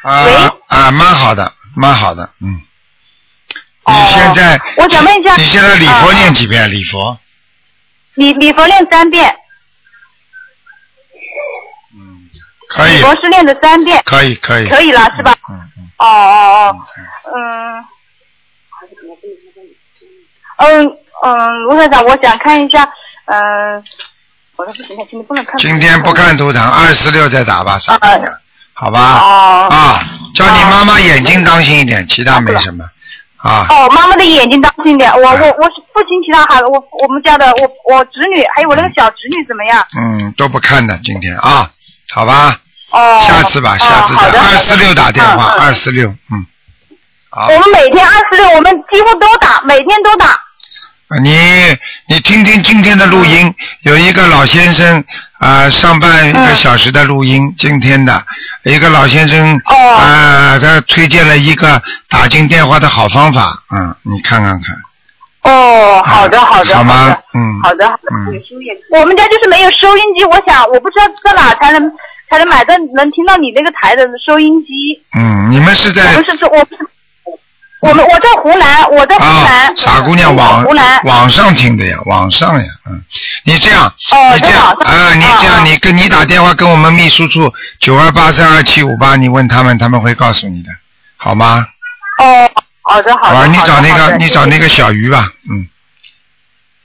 [0.03, 0.33] 啊喂
[0.67, 2.61] 啊，蛮好的，蛮好的，嗯。
[3.89, 6.69] 你哦现在，我想问一下你现在礼佛啊念几遍？
[6.69, 7.17] 礼佛，
[8.15, 9.33] 礼礼佛念三遍，
[11.95, 12.29] 嗯，
[12.67, 15.35] 可以礼，佛是念的三遍，可以，可以，可以了是吧？
[15.49, 16.75] 嗯嗯哦哦哦，
[17.35, 17.85] 嗯
[20.57, 22.87] 嗯，嗯嗯，卢台长，我想看一下，
[23.25, 23.83] 嗯，
[24.55, 25.57] 我说不行，今天不能看。
[25.59, 28.31] 今天不看图腾，二四六再打吧，傻姑娘，
[28.73, 29.19] 好吧？
[29.21, 29.67] 哦。
[29.71, 30.03] 啊，
[30.35, 32.83] 叫你妈妈眼睛当心一点，其他没什么。
[33.37, 37.61] 啊，哦，妈妈的眼睛当心点，我哎我我是父亲其他孩子，我我们家的我
[37.95, 39.85] 我侄女还有我那个小侄女怎么样？
[39.97, 41.69] 嗯，都不看的，今天啊，
[42.17, 43.23] 好吧，哦。
[43.27, 44.15] 下次吧，下次。
[44.15, 46.47] 二四六打电话，二四六，嗯，
[47.29, 47.47] 好。
[47.47, 50.39] 我，们每天二十六，我们几乎都打，每天都打。
[51.21, 51.37] 你
[52.07, 55.03] 你听听今天的录音，有一个老先生
[55.37, 58.25] 啊、上半一个小时的录音，今天的。
[58.63, 59.95] 一个老先生哦。
[59.95, 64.75] 啊、他推荐了一个打进电话的好方法，嗯，你看看看，
[65.49, 67.23] 哦，好的好的好吗好的？
[67.33, 68.01] 嗯，好的好的。
[68.11, 71.91] 嗯，我们家就是没有收音机，我想我不知道在哪才能
[72.29, 75.01] 才能买到能听到你那个台的收音机。
[75.17, 76.77] 嗯，你们是我在不是说，我们是
[77.79, 80.99] 我们我在湖南，我在湖啊南。，傻姑娘网湖南。
[81.03, 83.01] 网上听的呀，网上呀，嗯，
[83.45, 90.69] 你这样，哦你这样啊，你这样，你跟你打电话跟我们秘书处九二八三二七五八，你问他们，他们会告诉你的，
[91.15, 91.67] 好吗？
[92.19, 92.51] 哦，
[92.87, 93.37] 好的好的。
[93.39, 94.57] 啊，你找那个，你找那。
[94.57, 95.67] 个小鱼吧，嗯，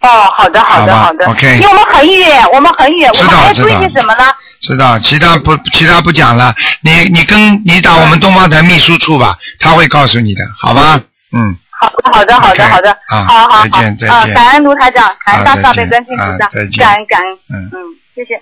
[0.01, 1.27] 哦，好的好的好好的。
[1.27, 4.25] OK 因为我们很远，我们很远，我知道们还要注意知道些什么呢？
[4.61, 11.01] 知道，其他不，其他不讲了，你你跟你打我们东方台秘书处吧，他会告诉你的，好吧？
[11.33, 12.91] 嗯，好的好的好的好的。
[12.91, 13.63] 啊好好好。
[13.63, 17.39] 再见再见啊感恩卢台长，感恩大慈大悲啊再见观世音菩萨啊再见，感恩感恩。
[17.49, 17.77] 嗯嗯，
[18.15, 18.41] 谢谢。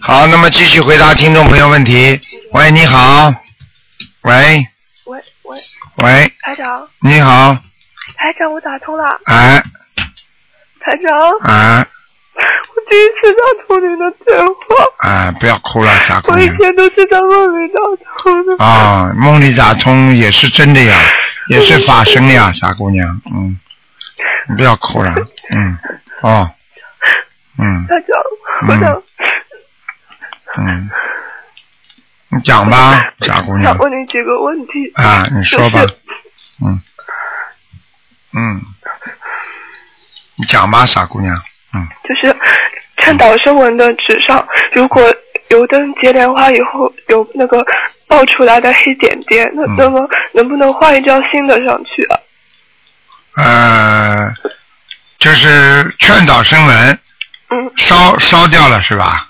[0.00, 2.20] 好，那么继续回答听众朋友问题。
[2.52, 3.32] 喂，你好，
[4.22, 4.66] 喂
[5.96, 6.32] 喂。
[6.42, 7.54] 台长，你好，
[8.16, 9.62] 台长，我打通了，哎。
[10.80, 11.12] 台长，
[11.44, 11.86] 哎。
[12.36, 16.38] 我第一次打通您的电话，哎，不要哭了，傻姑娘。
[16.38, 16.58] 我以娘。
[16.58, 17.78] 前都是在梦里打
[18.18, 18.64] 通的。
[18.64, 20.98] 啊，梦里打通也是真的呀，
[21.48, 23.56] 也是发生的呀，傻姑娘，嗯，
[24.48, 25.14] 你不要哭了，
[25.56, 25.78] 嗯，
[26.22, 26.50] 哦，
[27.58, 27.86] 嗯。
[27.86, 29.02] 台长，我想
[30.56, 30.90] 嗯，
[32.34, 33.72] 你讲吧，傻姑娘。
[33.72, 34.90] 想，问你几个问题。
[34.94, 35.82] 啊，你说吧。
[35.82, 35.94] 就是，
[36.64, 36.80] 嗯，
[38.34, 38.62] 嗯，
[40.36, 41.34] 你讲吧，傻姑娘，
[41.74, 42.36] 嗯，就是
[42.98, 45.02] 劝导声文的纸上，如果
[45.48, 47.64] 油灯结莲花以后有那个
[48.08, 49.76] 爆出来的黑点点，那嗯。
[49.76, 52.18] 那么能不能换一张新的上去啊？
[53.36, 54.32] 呃，
[55.18, 56.98] 就是劝导声闻
[57.50, 59.28] 嗯，烧烧掉了是吧？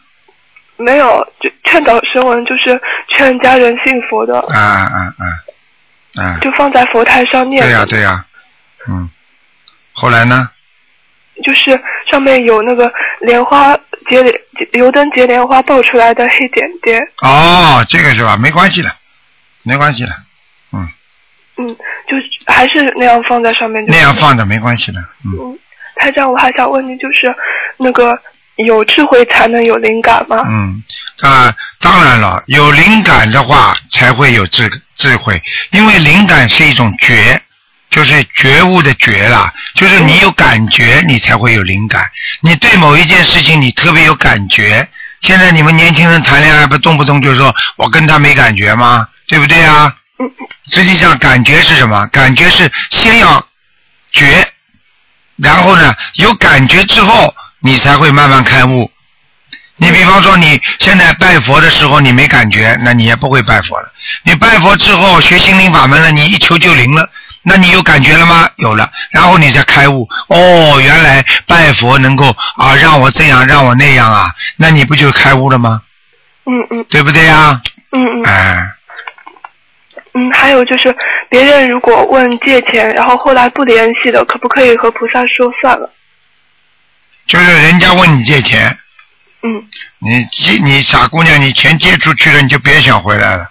[0.77, 6.39] 没有，就劝导声文就是劝家人信佛的，啊啊啊啊！
[6.41, 7.87] 就放在佛台上念对呀、的。
[7.87, 8.25] 对呀、
[8.89, 9.09] 嗯，
[9.93, 10.51] 后来呢？
[11.45, 11.77] 就是
[12.09, 13.77] 上面有那个莲花
[14.09, 14.41] 结莲
[14.75, 18.37] 油灯结莲花爆出来的黑点点，哦，这个是吧？
[18.37, 18.95] 没关系的，
[19.65, 20.13] 没关系的，
[20.73, 20.89] 嗯，
[21.57, 25.59] 嗯，就还是那样放在上面就那样放着没关系的，嗯，嗯，
[25.97, 27.35] 台长，我还想问你，就是
[27.79, 28.17] 那个
[28.57, 30.37] 有智慧才能有灵感吗？
[30.47, 30.83] 嗯
[31.21, 37.41] 啊，当然了，有灵感的话才会有智智慧，因为灵感是一种觉，
[37.91, 42.11] 就是觉悟的觉啦，就是你有感觉，你才会有灵感。
[42.41, 44.89] 你对某一件事情你特别有感觉，
[45.21, 49.09] 现在你们年轻人谈恋爱不动不动就说我跟他没感觉吗？
[49.27, 49.95] 对不对啊？
[50.71, 52.07] 实际上感觉是什么？
[52.09, 53.45] 感觉是先要
[54.13, 54.47] 觉，
[55.37, 57.35] 然后呢，有感觉之后，
[57.65, 58.91] 你才会慢慢开悟。
[59.77, 63.91] 你比方说，你现在拜佛的时候你没感觉，那你也不会拜佛了。
[64.23, 67.09] 你拜佛之后学心灵法门了，你一求就灵了，
[67.43, 68.47] 那你有感觉了吗？
[68.57, 70.07] 有了，然后你再开悟。
[70.29, 75.81] 哦，原来拜佛能够啊让我这样让我那样啊，那你不就开悟了吗？
[76.45, 77.63] 嗯嗯对不对呀？
[77.93, 78.69] 嗯嗯，哎，
[80.13, 80.95] 嗯，还有就是
[81.31, 85.91] 别人如果问借钱，然后后来不联系的，可不可以和菩萨说算了？
[87.27, 88.77] 就是人家问你借钱，
[89.43, 89.65] 嗯，
[89.99, 93.51] 你借你傻姑娘，你钱借出去了，你就别想回来了。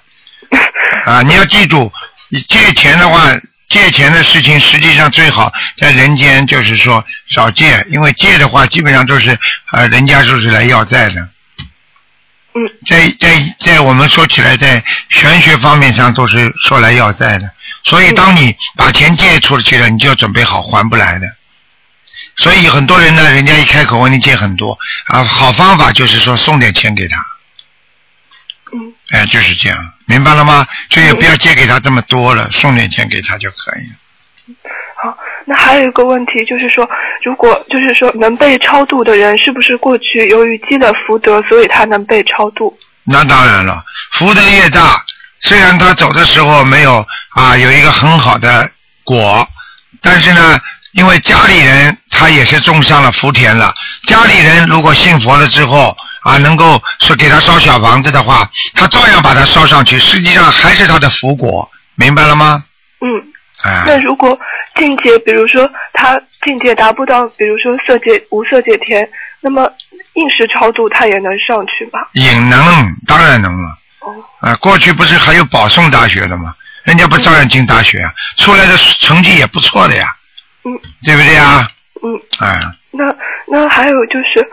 [1.06, 1.92] 啊，你要记住，
[2.30, 3.20] 你借钱的话，
[3.70, 11.22] 借钱的事情实际上最好在人间就是说少借，因为借的话基本上都是啊，人家就是来要债的。
[12.54, 12.62] 嗯。
[12.86, 17.50] 在在在我们说起来，在玄学方面上都是说来要债的，
[17.84, 21.28] 所以当你把钱借出去了，你就要准备好还不来的。
[22.36, 27.18] 所以很多人呢，人家一开口问你借很多啊，好方法就是说送点钱给他。
[28.74, 28.94] 嗯。
[29.12, 30.66] 哎，就是这样，明白了吗？
[30.90, 33.96] 所以不要借给他这么多了，送点钱给他就可以了。
[34.96, 36.90] 好，那还有一个问题就是说，
[37.24, 42.76] 如果就是说能被超度的人，是不是过去由于积了福德，所以他能被超度？
[43.04, 45.04] 那当然了，福德越大，
[45.40, 48.72] 虽然他走的时候没有啊有一个很好的
[49.04, 49.48] 果，
[50.02, 50.60] 但是呢，
[50.94, 53.74] 因为家里人他也是种上了福田了，
[54.08, 62.64] 家里人如果信佛了之后啊，能够说给他烧小房子的话，他照样把它烧上去，实际上还是他的福果，明白了吗？
[63.02, 63.22] 嗯。
[63.62, 63.84] 啊。
[63.86, 64.40] 那如果
[64.78, 69.06] 境界，比如说他境界达不到，比如说色界无色界天，
[69.42, 69.70] 那么
[70.14, 72.00] 应时超度他也能上去吧？
[72.14, 73.78] 也能，当然能了。
[74.00, 74.16] 哦。
[74.40, 76.56] 啊，过去不是还有保送大学的吗？
[76.84, 78.14] 人家不照样进大学啊？
[78.38, 80.16] 出来的成绩也不错的呀。
[80.64, 80.72] 嗯。
[81.04, 81.68] 对不对啊？
[81.70, 81.74] 嗯。
[82.40, 82.60] 哎。
[82.92, 83.04] 那
[83.48, 84.48] 那还有就是，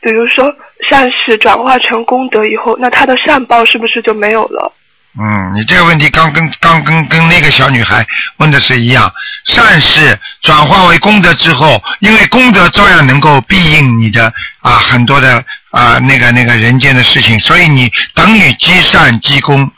[0.00, 0.54] 比如说
[0.88, 4.72] 善事转化成功德以后，那他的善报是不是就没有了？
[5.20, 8.06] 嗯，你这个问题刚跟刚跟跟那个小女孩
[8.38, 9.12] 问的是一样，
[9.44, 19.70] 善事转化为功德之后，因为功德照样能够庇应你的啊很多的啊那个那个人间的事情，所以你等于积善积功。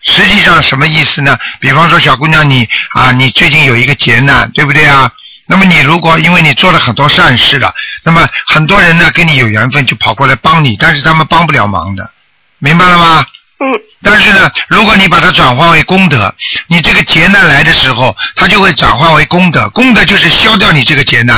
[0.00, 1.36] 实际上什么意思呢？
[1.60, 5.12] 比方说小姑娘你啊，你最近有一个劫难，对不对啊？
[5.50, 12.10] 那么你如果因为你做了很多善事了，那么很多人呢跟你有缘分就跑过来帮你，但是他们帮不了忙的，
[12.58, 13.26] 明白了吗？
[13.58, 13.66] 嗯。
[14.02, 16.32] 但是呢，如果你把它转化为功德，
[16.68, 19.68] 你这个劫难来的时候，它就会转化为功德。
[19.70, 21.36] 功德就是消掉你这个劫难。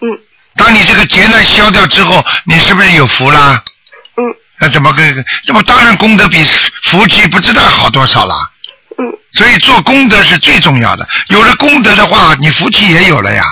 [0.00, 0.08] 嗯。
[0.56, 3.62] 当你这个劫难消掉之后，你是不是有福啦？
[4.16, 4.24] 嗯。
[4.58, 5.02] 那怎么个？
[5.46, 6.44] 那么当然功德比
[6.82, 8.50] 福气不知道好多少啦。
[8.98, 9.12] 嗯。
[9.32, 11.06] 所以做功德是最重要的。
[11.28, 13.42] 有了功德的话，你福气也有了呀。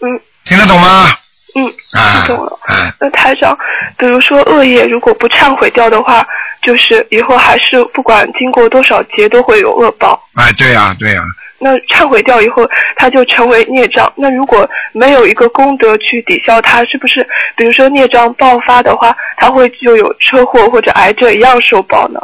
[0.00, 0.08] 嗯。
[0.44, 1.16] 听得懂吗？
[1.54, 1.66] 嗯。
[2.00, 2.24] 啊。
[2.26, 2.58] 听懂了。
[2.66, 2.92] 啊。
[3.00, 3.56] 那台长，
[3.96, 6.26] 比如说恶业如果不忏悔掉的话。
[6.62, 10.18] 就是以后还是不管经过多少劫都会有恶报。
[10.34, 11.20] 哎，对呀，对呀。
[11.58, 12.66] 那忏悔掉以后，
[12.96, 14.10] 它就成为孽障。
[14.16, 17.28] 那如果没有一个功德去抵消它，是不是？
[17.54, 22.18] 比如说孽障爆发的话，它会就有车祸或者癌症一样受报呢？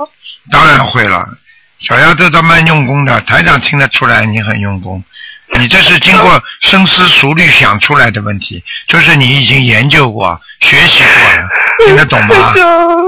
[0.50, 1.28] 当然会了，
[1.80, 5.02] 小丫头她蛮用功的，台长听得出来你很用功。
[5.58, 11.48] 你这是经过深思熟虑想出来的问题，就是你已经研究过、学习过了，
[11.86, 12.34] 听得懂吗？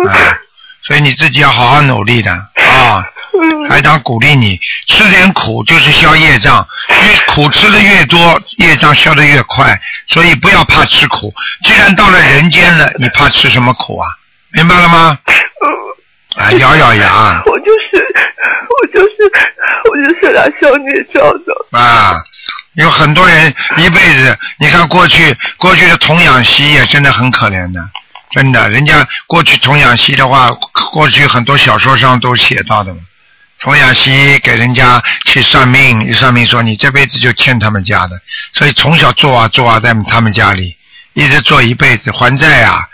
[0.08, 0.38] 啊。
[0.84, 3.04] 所以你自己要好好努力的啊！
[3.68, 4.58] 台长鼓励你
[4.88, 6.66] 吃点苦，就是消业障。
[6.88, 9.80] 越苦吃的越多，业障消的越快。
[10.08, 11.32] 所以不要怕吃苦。
[11.62, 14.08] 既然到了人间了，你怕吃什么苦啊？
[14.50, 15.16] 明白了吗？
[16.34, 17.40] 啊，咬咬牙。
[17.46, 18.31] 我就是，
[18.82, 19.32] 我就是，
[19.90, 21.78] 我就是来消孽障的。
[21.78, 22.20] 啊，
[22.74, 27.80] 有很多人一辈子，你看过去过去的童养媳也真的很可怜的。
[28.32, 30.50] 真的，人家过去童养媳的话，
[30.90, 33.00] 过去很多小说上都写到的嘛。
[33.60, 38.16] 童养媳给人家去算命，一算命说你这辈子就欠他们家的，
[38.52, 40.74] 所以从小做啊做啊，在他们家里
[41.12, 42.88] 一直做一辈子还债啊，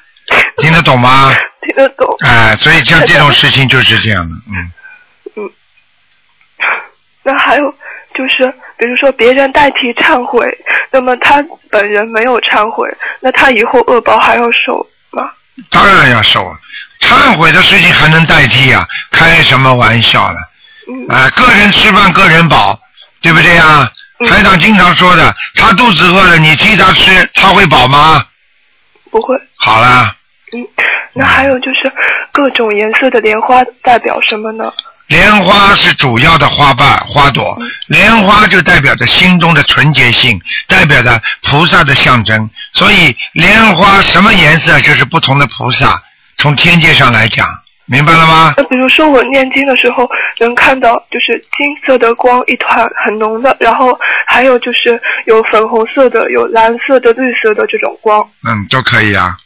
[0.59, 1.32] 听得懂吗？
[1.64, 2.07] 听得懂。
[2.20, 4.53] 哎，所以像这种事情就是这样的，嗯。
[4.57, 4.72] 嗯。
[7.29, 7.70] 那还有
[8.14, 10.49] 就是，比如说别人代替忏悔，
[10.91, 12.89] 那么他本人没有忏悔，
[13.20, 15.31] 那他以后恶报还要受吗。
[15.68, 16.41] 当然要受，
[17.01, 18.87] 忏悔的事情还能代替啊？
[19.11, 20.39] 开什么玩笑呢？
[21.14, 22.81] 啊，个人吃饭个人饱，
[23.20, 23.93] 对不对呀？
[24.26, 28.24] 台长经常说的，他肚子饿了，你替他吃，他会饱吗？
[29.11, 29.37] 不会。
[29.59, 30.16] 好啦。
[30.55, 30.66] 嗯，
[31.12, 31.93] 那还有就是
[32.33, 34.72] 各种颜色的莲花代表什么呢？
[35.09, 37.57] 莲花是主要的花瓣花朵，
[37.87, 42.49] 莲花就代表着心中的纯洁性，代表着菩萨的象征。
[42.73, 46.03] 所以莲花什么颜色就是不同的菩萨。
[46.37, 47.49] 从天界上来讲，
[47.87, 48.55] 明白了吗？
[48.59, 50.07] 那比如说我念经的时候，
[50.39, 58.21] 能看到就是金色的光一团很浓的，然后还有就是有粉红色的、有蓝色的、绿色的这种光。
[58.47, 59.37] 嗯，都可以啊。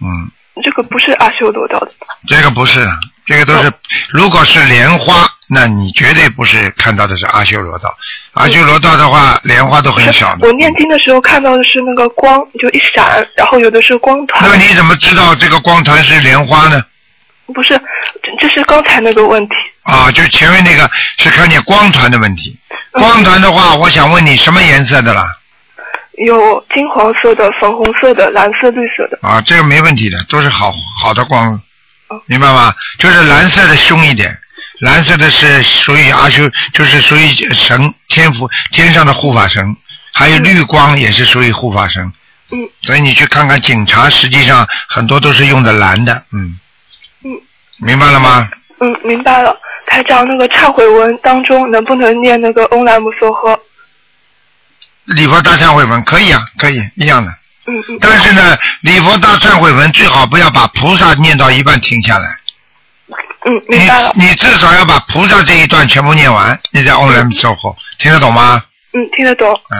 [0.00, 0.28] 嗯。
[0.62, 1.90] 这个不是阿修罗道的。
[2.28, 2.86] 这个不是。
[3.26, 3.72] 这个都是，
[4.10, 7.94] 如果是莲花，那你绝对不是看到的是阿修罗道。
[8.32, 10.46] 阿修罗道的话，莲花都很少的。
[10.46, 14.48] 我念经的时候看到的是那个光，就一闪，然后有的是光团。
[14.48, 16.82] 那你怎么知道这个光团是莲花呢？
[17.54, 17.78] 不是，
[18.22, 19.54] 这这是刚才那个问题。
[19.82, 22.56] 啊，就前面那个是看见光团的问题。
[22.92, 25.26] 光团的话，我想问你什么颜色的啦？
[26.18, 29.18] 有金黄色的、粉红色的、蓝色、绿色的。
[29.22, 31.60] 啊，这个没问题的，都是好好的光，
[32.26, 32.74] 明白吗？
[32.98, 34.38] 就是蓝色的凶一点，
[34.80, 39.76] 蓝色的是属于阿修，就是属于神天福天上的护法神，
[40.12, 42.12] 还有绿光也是属于护法神。
[42.50, 42.68] 嗯。
[42.82, 46.58] 所以你去看看警察，实际上很多都是用的蓝的，嗯。
[47.24, 47.30] 嗯。
[47.78, 48.48] 明白了吗？
[48.80, 49.56] 嗯，明白了。
[49.86, 53.58] 台长，那个忏悔文当中能不能念那个欧莱姆梭诃？
[55.04, 57.34] 礼佛大忏悔文可以啊，可以一样的。
[57.66, 57.98] 嗯嗯。
[58.00, 62.28] 但是呢，礼佛大忏悔文最好不要把菩萨念到一半停下来。
[63.44, 64.12] 嗯，明白了。
[64.14, 68.62] 你你至少要把菩萨这一段全部念完，你再 on 来售后，听得懂吗？
[68.92, 69.52] 嗯，听得懂。
[69.70, 69.78] 嗯。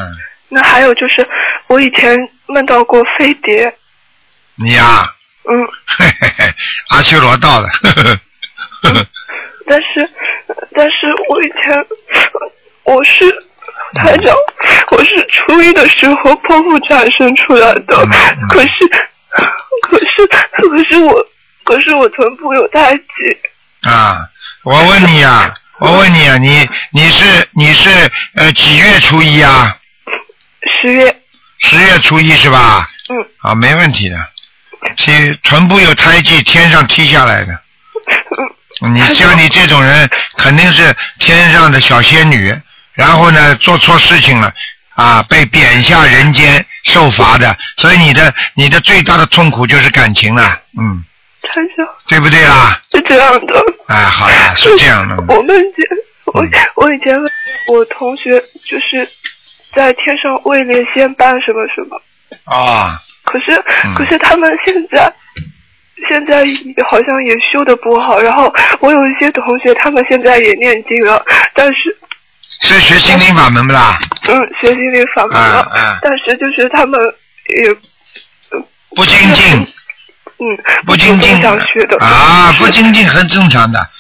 [0.49, 1.27] 那还有就是，
[1.69, 3.73] 我以前梦到过飞碟。
[4.57, 5.09] 你呀、
[5.49, 5.65] 嗯。
[5.87, 6.55] 嘿嘿嘿，
[6.89, 7.69] 阿修罗道的。
[7.69, 8.03] 呵呵
[8.83, 9.07] 呵呵
[9.65, 10.13] 但是，
[10.75, 11.87] 但是我以前
[12.83, 13.31] 我是
[13.95, 14.52] 台长，我
[15.05, 18.07] 是初一的时候剖腹产生出来的，
[18.51, 18.89] 可是，
[19.83, 21.27] 可是，可是我，
[21.65, 23.89] 可是我臀部有胎记。
[23.89, 24.19] 啊，
[24.65, 27.91] 我问你啊、我问你啊，你你是你是
[28.35, 29.77] 呃几月初一啊？
[30.83, 31.17] 十月。
[31.59, 32.89] 十月初一是吧？
[33.09, 33.27] 嗯。
[33.39, 34.17] 啊，没问题的。
[34.97, 35.13] 其
[35.45, 37.59] 臀部有胎记，天上踢下来的。
[38.81, 42.53] 你像你这种人，肯定是天上的小仙女，
[42.95, 44.53] 然后呢做错事情了，
[45.03, 51.03] 啊，被贬下人间受罚的，所以你的你的最大的痛苦就是感情了，嗯，
[51.43, 51.87] 台长。
[52.09, 52.79] 对不对啊？
[52.93, 53.65] 是这样的。
[53.89, 55.17] 哎，好呀，是这样的。
[55.17, 55.87] 我梦见
[56.27, 56.45] 我
[56.77, 57.19] 我以前
[57.73, 58.39] 我同学
[58.69, 59.09] 就是
[59.75, 62.01] 在天上位列仙班什么什么，
[62.45, 63.57] 啊，可是、
[63.97, 65.13] 可是他们现在
[66.09, 66.45] 现在
[66.85, 71.25] 好像也修的不好，然后我有一些同学他们现在也念经了，
[71.55, 71.97] 但是
[72.63, 73.99] 是学心灵法门不啦？
[74.29, 75.99] 嗯学心灵法门。
[76.01, 76.99] 但是就是他们
[77.59, 77.75] 也
[78.97, 79.45] 不精进，
[80.39, 80.47] 嗯
[80.87, 81.43] 不精进。
[81.43, 81.99] 想学的。
[81.99, 83.91] 啊，不精进很正常的，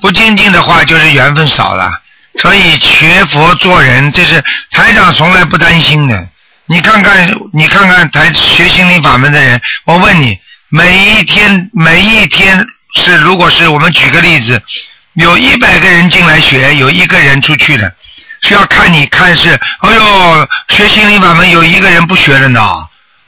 [0.00, 2.00] 不精进的话就是缘分少了。
[2.40, 6.28] 所以学佛做人，这是台长从来不担心的。
[6.66, 14.62] 你看看，你看看台学心灵法门的人，我问你，每一天每一天是，如果是我们举个例子，
[15.14, 17.92] 有一百个人进来学，有一个人出去了，
[18.42, 22.60] 是要看你看是，哎呦，学心灵法门有一个人不学了呢，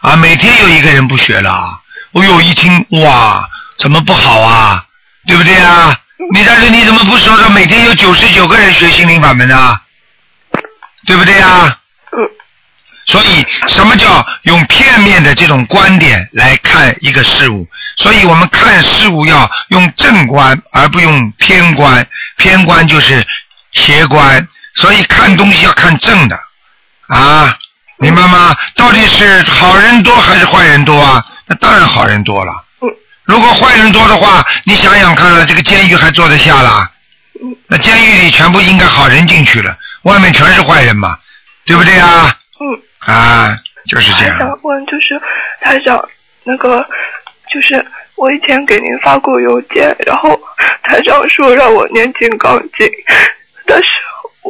[0.01, 1.81] 啊，每天有一个人不学了，
[2.13, 3.49] 哎呦，一听哇，
[3.79, 4.85] 怎么不好啊？
[5.27, 5.97] 对不对啊？
[6.33, 9.79] 你但是你怎么不说说每天有九十九个人学心灵法门呢？
[11.07, 11.79] 对不对啊？
[13.07, 17.69] 所以什么叫用片面的这种观点来看一个事物？
[17.97, 22.07] 所以我们看事物要用正观，而不用偏观。
[22.37, 23.25] 偏观就是
[23.73, 26.39] 邪观，所以看东西要看正的
[27.09, 27.57] 啊，
[27.99, 28.57] 明白吗？
[28.75, 31.25] 到底是好人多还是坏人多啊？
[31.47, 32.53] 那当然好人多了。
[33.25, 36.91] 如果坏人多的话，你想想看了，这个监狱还坐得下啦？
[37.69, 41.19] 那监狱里全部应该好人进去了，外面全是坏人嘛，
[41.65, 42.37] 对不对啊？
[42.61, 43.13] 嗯。
[43.13, 43.57] 啊，
[43.87, 44.39] 就是这还样。
[44.39, 45.21] 想问，就是
[45.61, 46.03] 台长，
[46.45, 46.85] 那个
[47.53, 47.85] 就是
[48.17, 50.39] 我以前给您发过邮件，然后
[50.83, 52.89] 台长说让我念金刚经，
[53.67, 53.85] 但是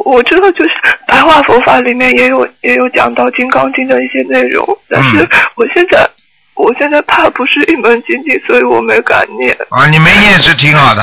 [0.03, 0.71] 我知道就是
[1.07, 6.07] 白话佛法里面也有也有讲到金刚经的一些内容，但是嗯我现在、
[6.55, 9.55] 我现在怕不是一门精进，所以我没敢念。
[9.69, 11.01] 啊，你没念是挺好的，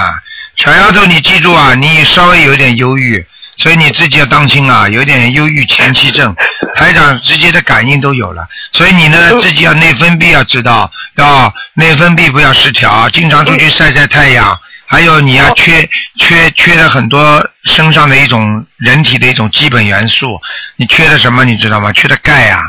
[0.57, 3.25] 小丫头，你记住啊，你稍微有点忧郁，
[3.57, 6.35] 所以你自己要当心啊，有点忧郁前期症，
[6.75, 14.59] 台长直接的感应都有了，所以你呢自己要内分泌要知道，要内分泌不要失调，经常出去晒晒太阳，
[14.93, 20.39] 还有你要缺缺缺了很多身上的一种人体的一种基本元素，
[20.77, 21.91] 你缺的什么你知道吗？
[21.93, 22.61] 缺的钙啊。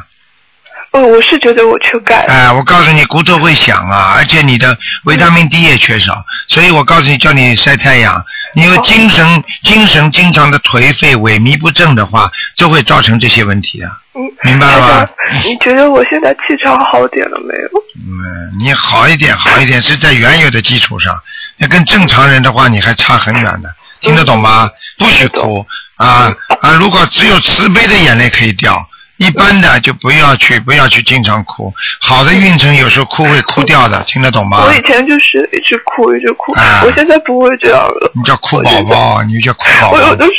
[0.91, 2.23] 哦，我是觉得我缺钙。
[2.29, 8.23] 哎，我告诉你，骨头会响啊，而且你的维他命 D 也缺少，所以我告诉你，叫你晒太阳。
[8.55, 13.91] 你有精神精神经常的颓废、萎靡不振的话，就会造成这些问题啊。
[14.13, 15.09] 嗯，明白了吧？
[15.43, 17.69] 你觉得我现在气场好点了没有？
[17.97, 21.13] 嗯，你好一点，好一点，是在原有的基础上。
[21.57, 23.69] 那跟正常人的话，你还差很远的，
[24.01, 24.69] 听得懂吗？
[24.97, 26.73] 不许哭啊啊！
[26.73, 28.77] 如果只有慈悲的眼泪可以掉，
[29.17, 31.73] 一般的就不要去，不要去经常哭。
[31.99, 34.63] 好的运程有时候哭会哭掉的，听得懂吗？
[34.65, 38.11] 我以前就是一直哭，一直哭，啊我现在不会这样了。
[38.15, 40.25] 你叫哭宝宝，你叫哭宝宝我有的。
[40.25, 40.31] 时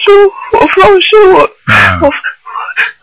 [0.52, 2.10] 候我放手我，嗯我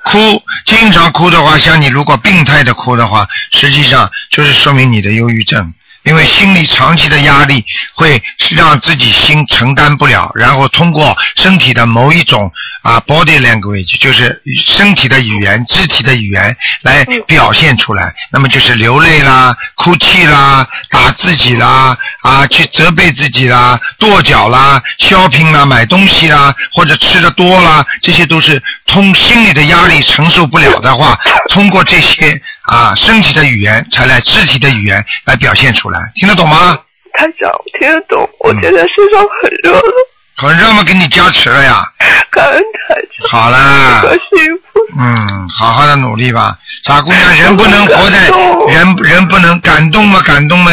[0.03, 5.74] 哭，经常哭的话，像你如果病态的哭的话，实际上就是说明你的忧郁症。
[6.04, 12.52] 因为心理长期的压力会让自己心承担不了，然后通过身体的某一种
[12.82, 18.14] 啊 body language，就是身体的语言、肢体的语言来表现出来。
[18.32, 31.18] 那么就是流泪啦、哭泣啦、打自己啦、啊去责备自己啦、跺脚啦、shopping 啦、买东西啦，或者吃的多啦，这些都是通心理的压力承受不了的话，
[31.50, 36.80] 通过这些啊身体的语言才来肢体的语言来表现出来，听得懂吗？
[37.14, 39.94] 台长我听得懂，我嗯现在身上很热了，
[40.36, 40.84] 很热吗？
[40.84, 41.84] 给你加持了呀。
[42.32, 44.80] 感恩台长，好啦和，幸福。
[44.98, 48.28] 嗯，好好的努力吧，傻姑娘，人不能活在
[48.68, 50.72] 人人不能感动嘛，感动嘛，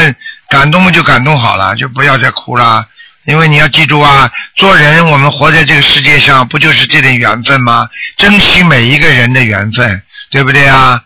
[0.49, 2.85] 感动嘛就感动好了，就不要再哭了。
[3.27, 7.89] 因为你要记住啊，做人我们活在这个世界上，不就是这点缘分吗？
[8.17, 11.01] 珍惜每一个人的缘分，对不对啊？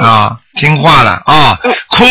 [0.00, 2.04] 啊，听话了啊，哭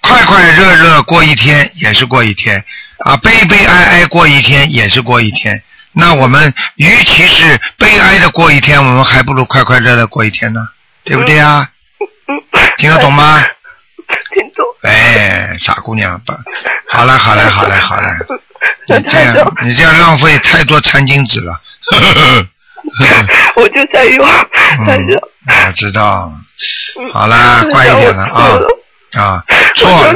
[0.00, 2.64] 快快乐乐过一天也是过一天
[3.04, 5.62] 啊，悲悲哀哀过一天也是过一天。
[5.92, 10.68] 那我们与其是悲哀的过一天，我们还不如快快乐乐过一天呢，
[11.04, 11.68] 对不对啊？
[12.28, 12.36] 嗯，
[12.78, 13.42] 听得懂吗？
[14.32, 14.64] 听懂。
[14.82, 16.32] 哎，傻姑娘，不，
[16.88, 18.10] 好了好了好了好了，
[18.88, 21.60] 你这样，你这样浪费太多餐巾纸了。
[23.56, 24.26] 我就在用，
[25.66, 26.30] 我知道。
[26.32, 26.44] 嗯
[27.12, 28.58] 好啦，乖一点了啊
[29.18, 29.44] 啊，
[29.74, 30.12] 错了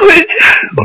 [0.00, 0.26] 我以前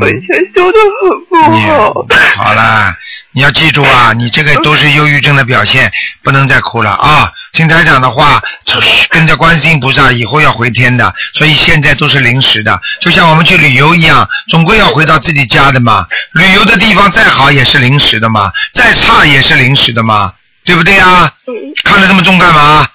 [0.00, 2.06] 我以前修的很不好。
[2.36, 2.96] 好啦，
[3.32, 5.90] 你要记住啊， 你这个都是忧郁症的表现，
[6.22, 7.32] 不能再哭了啊！
[7.52, 8.42] 听台长的话，
[9.10, 16.06] 跟着观世音菩萨，以后要回天的，所以现在都是临时的，就像我们去旅游一样，总归要回到自己家的嘛。
[16.32, 20.32] 旅游的地方再好也是临时的嘛，再差也是临时的嘛，
[20.64, 21.30] 对不对啊？
[21.46, 21.54] 嗯
[21.84, 22.86] 看得这么重干嘛？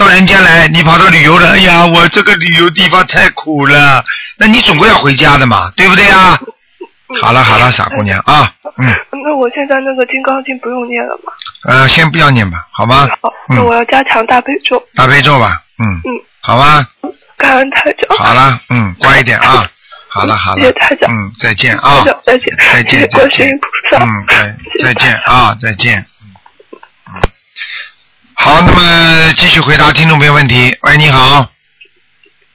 [0.00, 4.02] 到人间来，你跑到旅游了，哎呀，我这个旅游地方太苦了，
[4.38, 6.40] 那你总归要回家的嘛，对不对啊？
[7.20, 11.32] 好了好了，傻姑娘啊，嗯，那我现在那个金刚经不用念了吗？
[11.66, 13.06] 呃，先不要念吧，好吗？
[13.20, 14.82] 好，那我要加强大悲咒。
[14.94, 16.82] 大悲咒吧，嗯，嗯，好吧，
[17.36, 18.16] 感恩台长。
[18.16, 19.68] 好了，嗯，乖一点啊，
[20.08, 21.10] 好了好了谢谢台，长。
[21.14, 24.02] 嗯，再见啊再见，再见再见音菩萨。
[24.02, 26.06] 嗯，再再见啊，再见，
[28.42, 30.74] 好，那么继续回答听众朋友问题。
[30.80, 31.46] 喂，你好，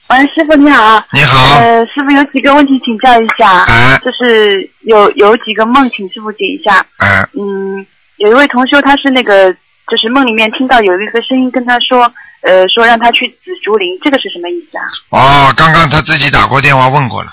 [0.08, 1.00] 喂，师傅你好。
[1.12, 6.84] 你好，呃，师傅有几个问题请教一下，啊就是有有几个梦，请师傅解一下。
[6.98, 12.12] 哎，嗯，有一位同修，他是那个，就是梦里面听到有一个声音跟他说，
[12.42, 14.84] 呃，说让他去紫竹林，这个是什么意思啊？
[15.10, 17.30] 哦，刚刚他自己打过电话问过了。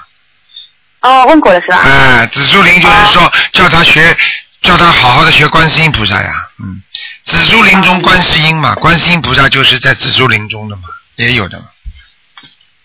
[1.01, 1.79] 哦，问过了是吧？
[1.83, 4.15] 哎，紫竹林就是说叫他学，
[4.61, 6.79] 叫他好好的学观世音菩萨呀，嗯，
[7.23, 10.83] 紫竹林中观世音嘛，观世音菩萨就是在紫竹林中的嘛，
[11.15, 11.65] 也有的嘛，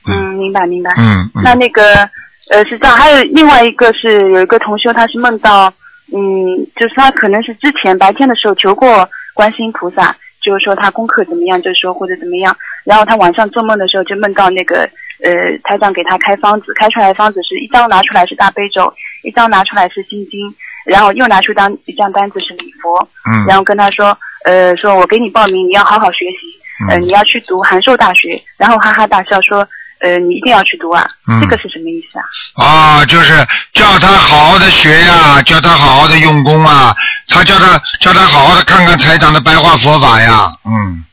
[0.06, 0.92] 嗯，明白明白。
[0.96, 2.08] 嗯那嗯，那个
[2.50, 5.72] 呃是这样，还有另外一个是有一个同修，他是梦到，
[6.12, 14.88] 嗯，就是他可能是之前白天的时候求过观世音菩萨，就是说他功课怎么样，就是说或者怎么样，然后他晚上做梦的时候就梦到那个
[15.22, 15.30] 呃
[15.64, 18.92] 台长给他开方子，开出来的方子是一张拿出来是大悲咒，
[19.24, 20.54] 一张拿出来是心经，
[20.86, 23.44] 然后又拿出张一张单子是礼佛，嗯。
[23.46, 24.16] 然后跟他说，
[24.48, 29.58] 呃，说我给你报名，你要好好学习，呃，嗯你要去读函授大学，然后哈哈大笑说，
[30.00, 32.24] 呃，你一定要去读啊，嗯这个是什么意思啊？
[32.64, 36.96] 啊，就是叫他好好的学呀，叫他好好的用功啊，
[37.28, 41.04] 他叫他叫他好好的看看台长的白话佛法呀，嗯，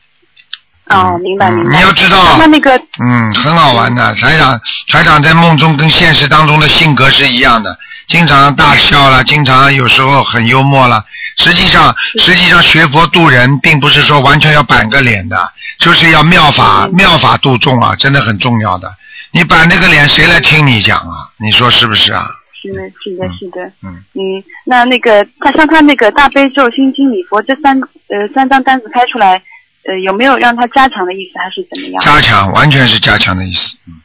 [0.88, 1.76] 哦，明白嗯明白。
[1.76, 2.74] 你要知道那那个，
[3.04, 4.14] 嗯，很好玩的。
[4.14, 4.58] 台长，
[4.88, 7.76] 台长在梦中跟现实当中的性格是一样的，
[8.08, 11.04] 经常大笑了，经常有时候很幽默了。
[11.36, 15.36] 实际上，实际上学佛度人，并不是说完全要板个脸的，
[15.78, 18.88] 就是要妙法妙法度众啊，真的很重要的。
[19.32, 21.28] 你板那个脸，谁来听你讲啊？
[21.38, 22.26] 你说是不是啊？
[22.62, 27.78] 是的，是的，是的，嗯，嗯，那那个他像他那个大悲咒、心经、礼佛这三
[28.08, 29.42] 呃三张单子开出来，
[29.84, 32.02] 呃有没有让他加强的意思，还是怎么样？
[32.02, 33.76] 加强，完全是加强的意思。
[33.86, 34.00] 嗯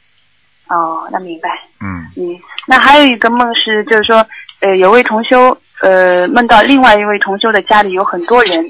[0.67, 1.49] 哦，那明白。
[1.82, 4.25] 嗯嗯，那还有一个梦是，就是说，
[4.59, 8.63] 呃，有位同修，呃，梦到另外一位同修的家里有很多人，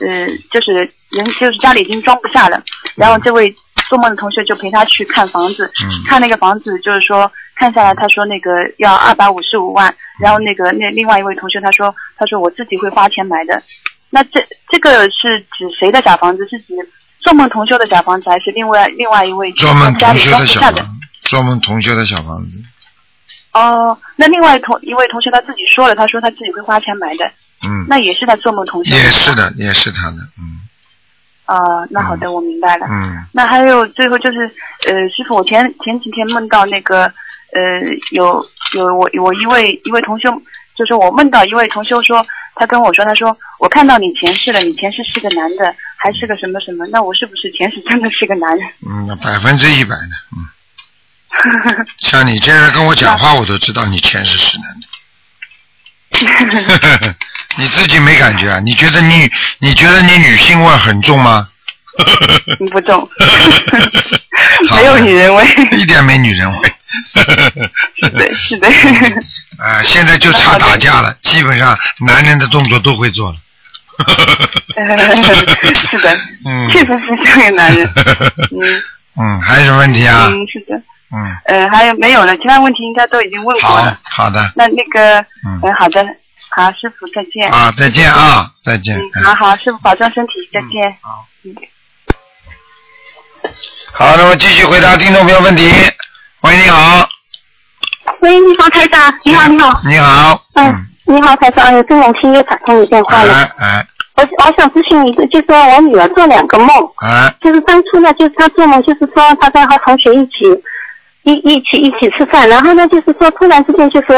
[0.00, 0.74] 呃，就是
[1.10, 2.62] 人就是家里已经装不下了，
[2.94, 3.54] 然后这位
[3.88, 13.62] 做梦的同学就陪他去看房子，嗯看那个房子，就是说看下来，他说那个要二百五十五万，然后那个那另外一位同学他说他说我自己会花钱买的，
[14.10, 16.46] 那这这个是指谁的假房子？
[16.48, 16.74] 是指
[17.20, 20.76] 做梦同修的假房子，还是另外另外一位做梦家里同修的装不下的？
[20.76, 22.62] 小房子，做梦同修的小房子，
[23.52, 27.24] 哦，那另外同一位同学他自己说了，他说他自己会花钱买的，
[27.66, 28.94] 嗯，那也是他做梦同学。
[28.94, 29.34] 也是。
[29.34, 30.60] 的，也是他的，嗯
[31.46, 32.86] 啊、那好的，我明白了。
[32.88, 34.38] 嗯那还有最后就是，
[34.86, 37.02] 呃，师傅，我前前几天梦到那个，
[37.52, 37.60] 呃，
[38.12, 38.44] 有
[38.76, 40.30] 有我我一位一位同修，
[40.76, 42.24] 就是我梦到一位同修说，
[42.54, 48.64] 他跟我说，他说我看到你前世了，你前世是个男的，还是个什么什么，那我是不是前世真的是个男人？
[48.88, 50.46] 嗯，那百分之一百的，嗯，
[51.98, 54.86] 像你这样跟我讲话，我都知道你前世是男的。
[57.56, 58.60] 你自己没感觉啊？
[58.60, 61.48] 你觉得你你觉得你女性味很重吗？
[62.70, 63.08] 不重，
[64.76, 65.44] 没有女人味。
[65.72, 66.72] 一点没女人味。
[67.94, 68.68] 是的，是的。
[69.58, 71.76] 啊，现在就差打架了，基本上
[72.06, 73.36] 男人的动作都会做了。
[75.84, 76.16] 是的，
[76.46, 77.86] 嗯，确实是像个男人。
[78.50, 78.82] 嗯
[79.20, 80.28] 嗯，还有什么问题啊？
[80.30, 80.80] 嗯，是的。
[81.12, 82.36] 嗯，呃，还有没有了？
[82.36, 83.98] 其他问题应该都已经问过好了。
[84.04, 86.04] 好的那那个，嗯嗯，好的，
[86.50, 87.50] 好，师傅再见。
[87.50, 88.96] 啊，再见啊，再见。
[88.96, 90.96] 嗯，好好，师傅保重身体，再见。
[91.00, 91.54] 好嗯。
[93.92, 95.68] 好，那么继续回答听众朋友问题。
[96.42, 97.08] 喂，你好，
[98.20, 103.34] 喂，你好，台长，你好，你好，你好，嗯，你好，台长，哎呦，真荣幸又打通你电话了。
[103.34, 103.86] 哎哎
[104.16, 110.44] 我我想咨询一个，就是说我女儿做两个梦，啊，就是当初呢，就是她做梦，就是说她在和同学一起
[111.22, 114.16] 一一起一起吃饭，然后呢，就是说突然之间就说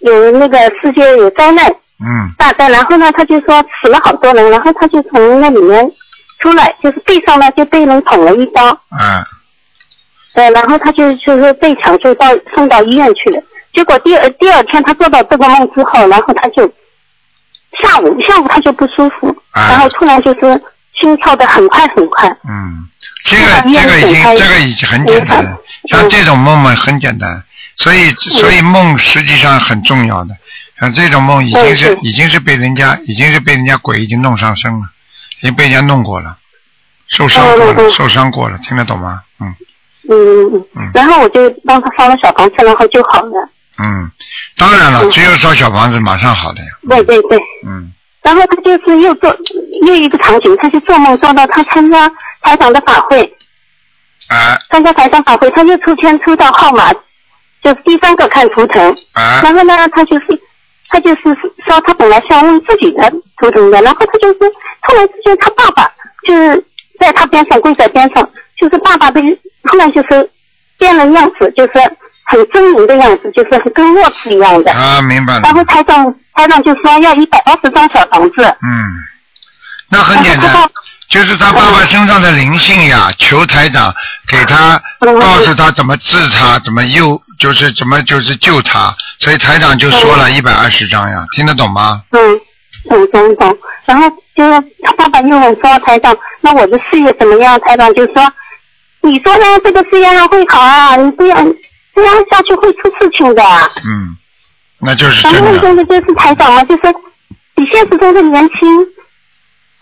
[0.00, 1.66] 有那个世界有灾难
[2.00, 2.30] 嗯。
[2.36, 5.90] 大灾，然后呢，他就说死了好多人，然后他就从那里面
[6.40, 9.24] 出来，就是背上呢就被人捅了一刀，嗯。
[10.34, 13.42] 对，然后他就就是被抢救到送到医院去了。
[13.74, 16.62] 结果第二第二天他做到这个梦之后，然后他就
[17.82, 20.60] 下午下午他就不舒服，啊然后突然就是
[20.98, 22.28] 心跳的很快很快。
[22.48, 22.88] 嗯，
[23.24, 25.58] 这个这个已经这个已经很简单了，
[25.88, 27.42] 像这种梦嘛很简单，
[27.76, 30.34] 所以所以梦实际上很重要的，
[30.80, 34.86] 像这种梦已经是嗯已经是被人家已经是被人家鬼已经弄上身了，
[35.40, 36.36] 已经被人家弄过了，
[37.06, 39.22] 受伤过了，受伤过了，听得懂吗？
[39.40, 39.54] 嗯。
[40.10, 43.48] 嗯嗯然后我就帮他烧了小房子，然后就好了。
[43.78, 44.10] 嗯，
[44.56, 45.10] 当然了，嗯。
[45.10, 46.66] 只有烧小房子马上好的呀。
[46.88, 47.92] 对对对，嗯。
[48.20, 49.32] 然后他就是又做
[49.86, 52.10] 又一个场景，他就做梦做到他参加
[52.42, 53.22] 台长的法会，
[54.28, 54.58] 啊。
[54.70, 56.92] 参加台长法会，他就抽签抽到号码，
[57.62, 60.26] 就是第三个看图腾，哎然后呢，他就是
[60.88, 61.22] 他就是
[61.66, 64.34] 说他本来是要问自己的图腾的，然后他就是
[64.86, 65.90] 突然之间他爸爸
[66.26, 66.64] 就是
[66.98, 68.28] 在他边上跪在边上，
[68.60, 69.20] 就是爸爸的
[69.64, 70.30] 突然就是
[70.78, 71.72] 变了样子，就是
[72.24, 74.72] 很狰狞的样子，就是跟弱智一样的。
[74.72, 75.40] 啊，明白了。
[75.42, 78.70] 然后台长台长就说要一百二十张小房子，嗯，
[79.90, 80.52] 那很简单
[81.12, 83.94] 就是他爸爸身上的灵性呀，求台长
[84.26, 92.00] 给他嗯告诉他怎么治他，怎么又，就是怎么就是救他，所以台长就说了一百二十张呀，听得懂吗？
[92.12, 92.40] 嗯，
[92.88, 93.58] 懂懂懂。
[93.84, 97.60] 然后就是他爸爸又问说台长，那我的事业怎么样？
[97.60, 98.32] 台长就说，
[99.02, 101.44] 你说呢这个事业会好啊，你这样
[101.94, 103.42] 这样下去会出事情的。
[103.84, 104.16] 嗯，
[104.80, 105.58] 那就是然后真的。
[105.60, 106.82] 真的就是台长嘛，就是
[107.54, 108.58] 比现实中的年轻，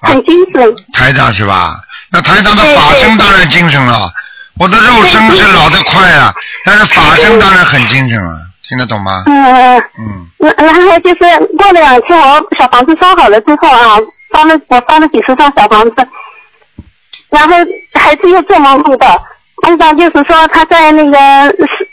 [0.01, 0.75] 很精神。
[0.93, 1.77] 台长是吧？
[2.13, 4.11] 那台长的法身当然精神了，
[4.59, 6.35] 我的肉身是老得快啊，
[6.65, 8.35] 但是法身当然很精神啊，
[8.69, 9.23] 听得懂吗？
[9.27, 11.19] 嗯，嗯然然后就是
[11.57, 13.97] 过了两天，我小房子烧好了之后啊，
[14.33, 16.09] 烧了我烧了几十张小房子，
[17.31, 17.55] 然后
[17.95, 19.25] 孩子又做梦梦到，
[19.63, 21.19] 梦到就是说他在那个
[21.67, 21.89] 是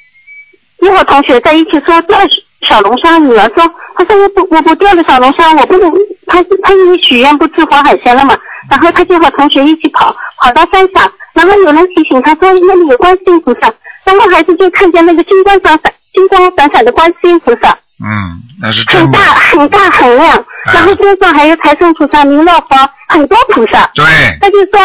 [0.82, 2.20] 一伙同学在一起说钓
[2.62, 5.91] 小龙虾，女儿说，她说我不我不钓了小龙虾，我不能，
[6.26, 8.38] 他他因为许愿不吃活海鲜了嘛，
[8.70, 13.72] 然后他就和同学一起跑跑到山上，然后有人提醒他说那里有观世音菩萨，
[14.05, 17.78] 然后孩子就看见那个金光闪闪金光闪闪的观世音菩萨。
[17.99, 19.36] 嗯，那是真的很大。
[19.39, 20.38] 很大很亮，
[20.68, 23.89] 哎然后边上还有财神菩萨、弥勒佛，很多菩萨。
[23.95, 24.03] 对，
[24.39, 24.80] 他就说，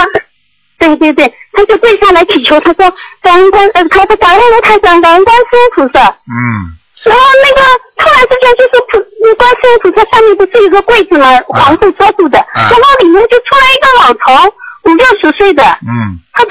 [0.79, 6.09] 对对对，他就跪下来祈求，他说感恩观，呃，他说感恩卢台长，感恩观世音菩萨。
[6.09, 7.63] 嗯然后那个
[7.97, 11.27] 突然之间就是普，那观世音菩萨上面不是一个柜子吗？
[11.49, 15.63] 黄布遮住的，然后里面就出来一个老头，五六十岁的。
[15.87, 16.51] 嗯他说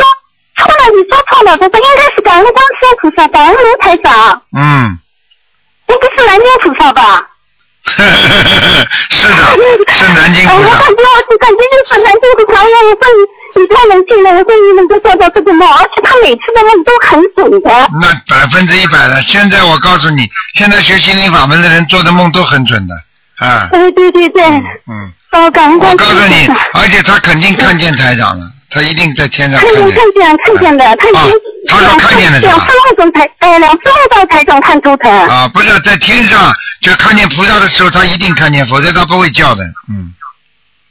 [0.58, 1.58] 错了，你说错了。
[1.58, 5.00] 他说应该是感恩观世音菩萨，感恩卢台长，嗯，
[5.88, 7.31] 应该是南京菩萨吧？
[7.92, 9.42] 是的，
[9.94, 10.96] 是南京哎我菩萨感。
[10.96, 13.04] 觉我感觉就是南京菩萨，我会
[13.56, 17.90] 你太能进了，我会能够做到这个梦，而且他每次的梦都很准的。
[18.00, 19.22] 那百分之一百的。
[19.24, 22.96] 现在我告诉你，现在学心灵法门的人做的梦都很准的
[23.46, 23.68] 啊。
[23.72, 29.96] 对对对对，嗯，哦，感恩观我告诉你而且他肯定看见台长了，他一定在天上看见看见。
[29.98, 31.34] 看见看见的，他已经
[31.68, 35.12] 他说看见了两三号钟才，哎，两三号到台长看图腾。
[35.12, 36.52] 啊，不是在天上，
[36.82, 39.64] 就看见菩萨的时候，他一定看见，否则他不会叫的。
[39.90, 40.14] 嗯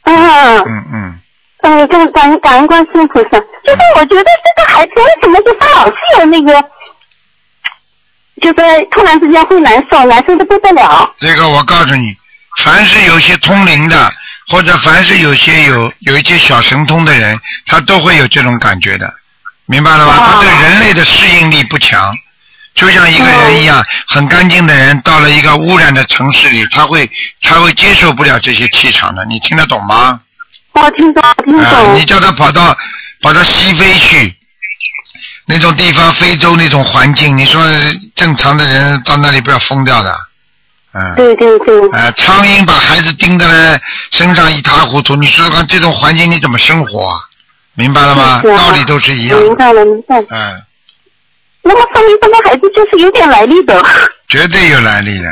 [0.03, 1.21] 啊嗯嗯嗯，
[1.63, 3.31] 嗯，感感感恩观世音菩萨。
[3.31, 6.63] 就是我觉得这个孩子为什么就他老是有那个，
[8.41, 11.13] 就是突然之间会难受，难受的不得了。
[11.19, 12.17] 这个我告诉你，
[12.65, 14.11] 凡是有些通灵的，
[14.49, 19.13] 或者凡是有些有有一些小神通的人，他都会有这种感觉的，
[19.71, 20.33] 明白了吧？
[20.33, 22.13] 他对人类的适应力不强。
[22.75, 27.09] 就像一个人一样，很干净的人到了一个污染的城市里，他会
[27.43, 30.21] 他会接受不了这些气场的，你听得懂吗？
[30.73, 31.95] 我听懂，听啊，懂。
[31.95, 32.77] 你叫他跑到
[33.23, 34.35] 跑到西非去，
[35.47, 37.61] 那种地方，非洲那种环境，你说
[38.15, 40.17] 正常的人到那里不要疯掉的，
[40.95, 41.15] 嗯。
[41.17, 41.89] 对对对。
[41.91, 43.79] 呃，苍蝇把孩子叮得呢
[44.13, 47.19] 身上一塌糊涂，你说说看，这种环境你怎么生活啊？
[47.75, 48.23] 明白了吗？
[48.23, 49.45] 啊道理都是一样的。
[49.45, 50.27] 明白了，明白了。
[50.31, 50.63] 嗯，
[51.63, 53.83] 那么说明这个孩子就是有点来历的。
[54.29, 55.29] 绝对有来历的。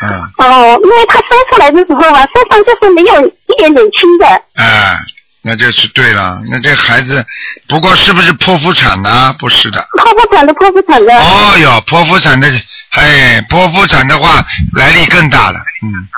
[0.00, 4.26] 嗯，哦，因为他生出来的时候啊，身上就是没有一点点青的。
[4.54, 4.96] 哎，
[5.42, 6.40] 那就是对了。
[6.48, 7.24] 那这孩子，
[7.68, 9.34] 不过是不是剖腹产呢？
[9.38, 9.80] 不是的。
[9.98, 11.16] 剖腹产的，剖腹产的。
[11.16, 12.48] 哦哟，剖腹产的，
[12.90, 15.58] 哎，剖腹产的话来历更大了。
[15.82, 16.08] 嗯。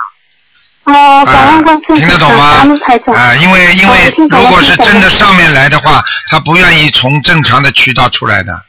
[1.95, 2.65] 听得懂吗。
[3.15, 8.63] 啊，因为因为如果是真的上面来的话，他不愿意从正常的渠道出来的，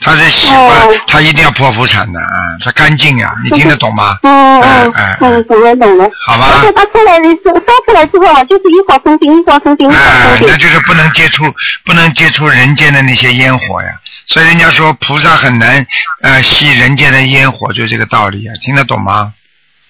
[0.00, 4.18] 他是喜欢哦他一定要剖腹产的啊，他干净呀，你听得懂吗？
[4.22, 6.08] 嗯嗯哎嗯，懂了懂了。
[6.26, 10.56] 好吧而且他出来的时候，生出来之后啊，就是一会儿生病，一会儿生病，一会儿哎生，病那。
[10.56, 11.44] 就是不能接触，
[11.84, 13.88] 不能接触人间的那些烟火呀。
[14.26, 15.84] 所以人家说菩萨很难
[16.22, 19.32] 呃吸人间的烟火，就这个道理啊，听得懂吗？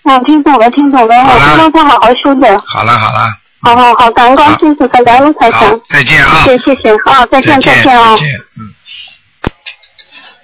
[0.05, 2.63] 嗯，听懂了，听懂了，我希望他好好修的。
[2.67, 6.43] 好了好了，好好好，感恩观世音菩萨，感恩台好长。，再见啊。
[6.45, 8.17] 谢谢谢谢，啊，再见再见再见啊再。
[8.17, 8.75] 见，嗯。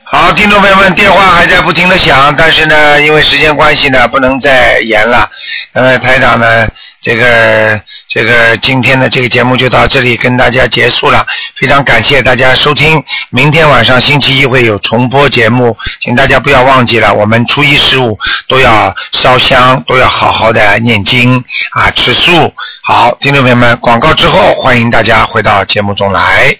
[0.05, 5.29] 好，听众朋友们，电话还在不停的响，但是呢，因为时间关系呢，不能再延了。
[5.73, 6.69] 那么，台长呢，
[7.01, 11.27] 这个这个今天的这个节目就到这里跟大家结束了，
[11.57, 13.03] 非常感谢大家收听。
[13.31, 21.43] 明天晚上星期一会有重播节目，请大家不要忘记了，我们初一十五都要烧香，都要好好的念经
[21.73, 22.53] 啊，吃素。
[22.83, 26.53] 好，听众朋友们，广告之后，欢迎大家回到节目中来。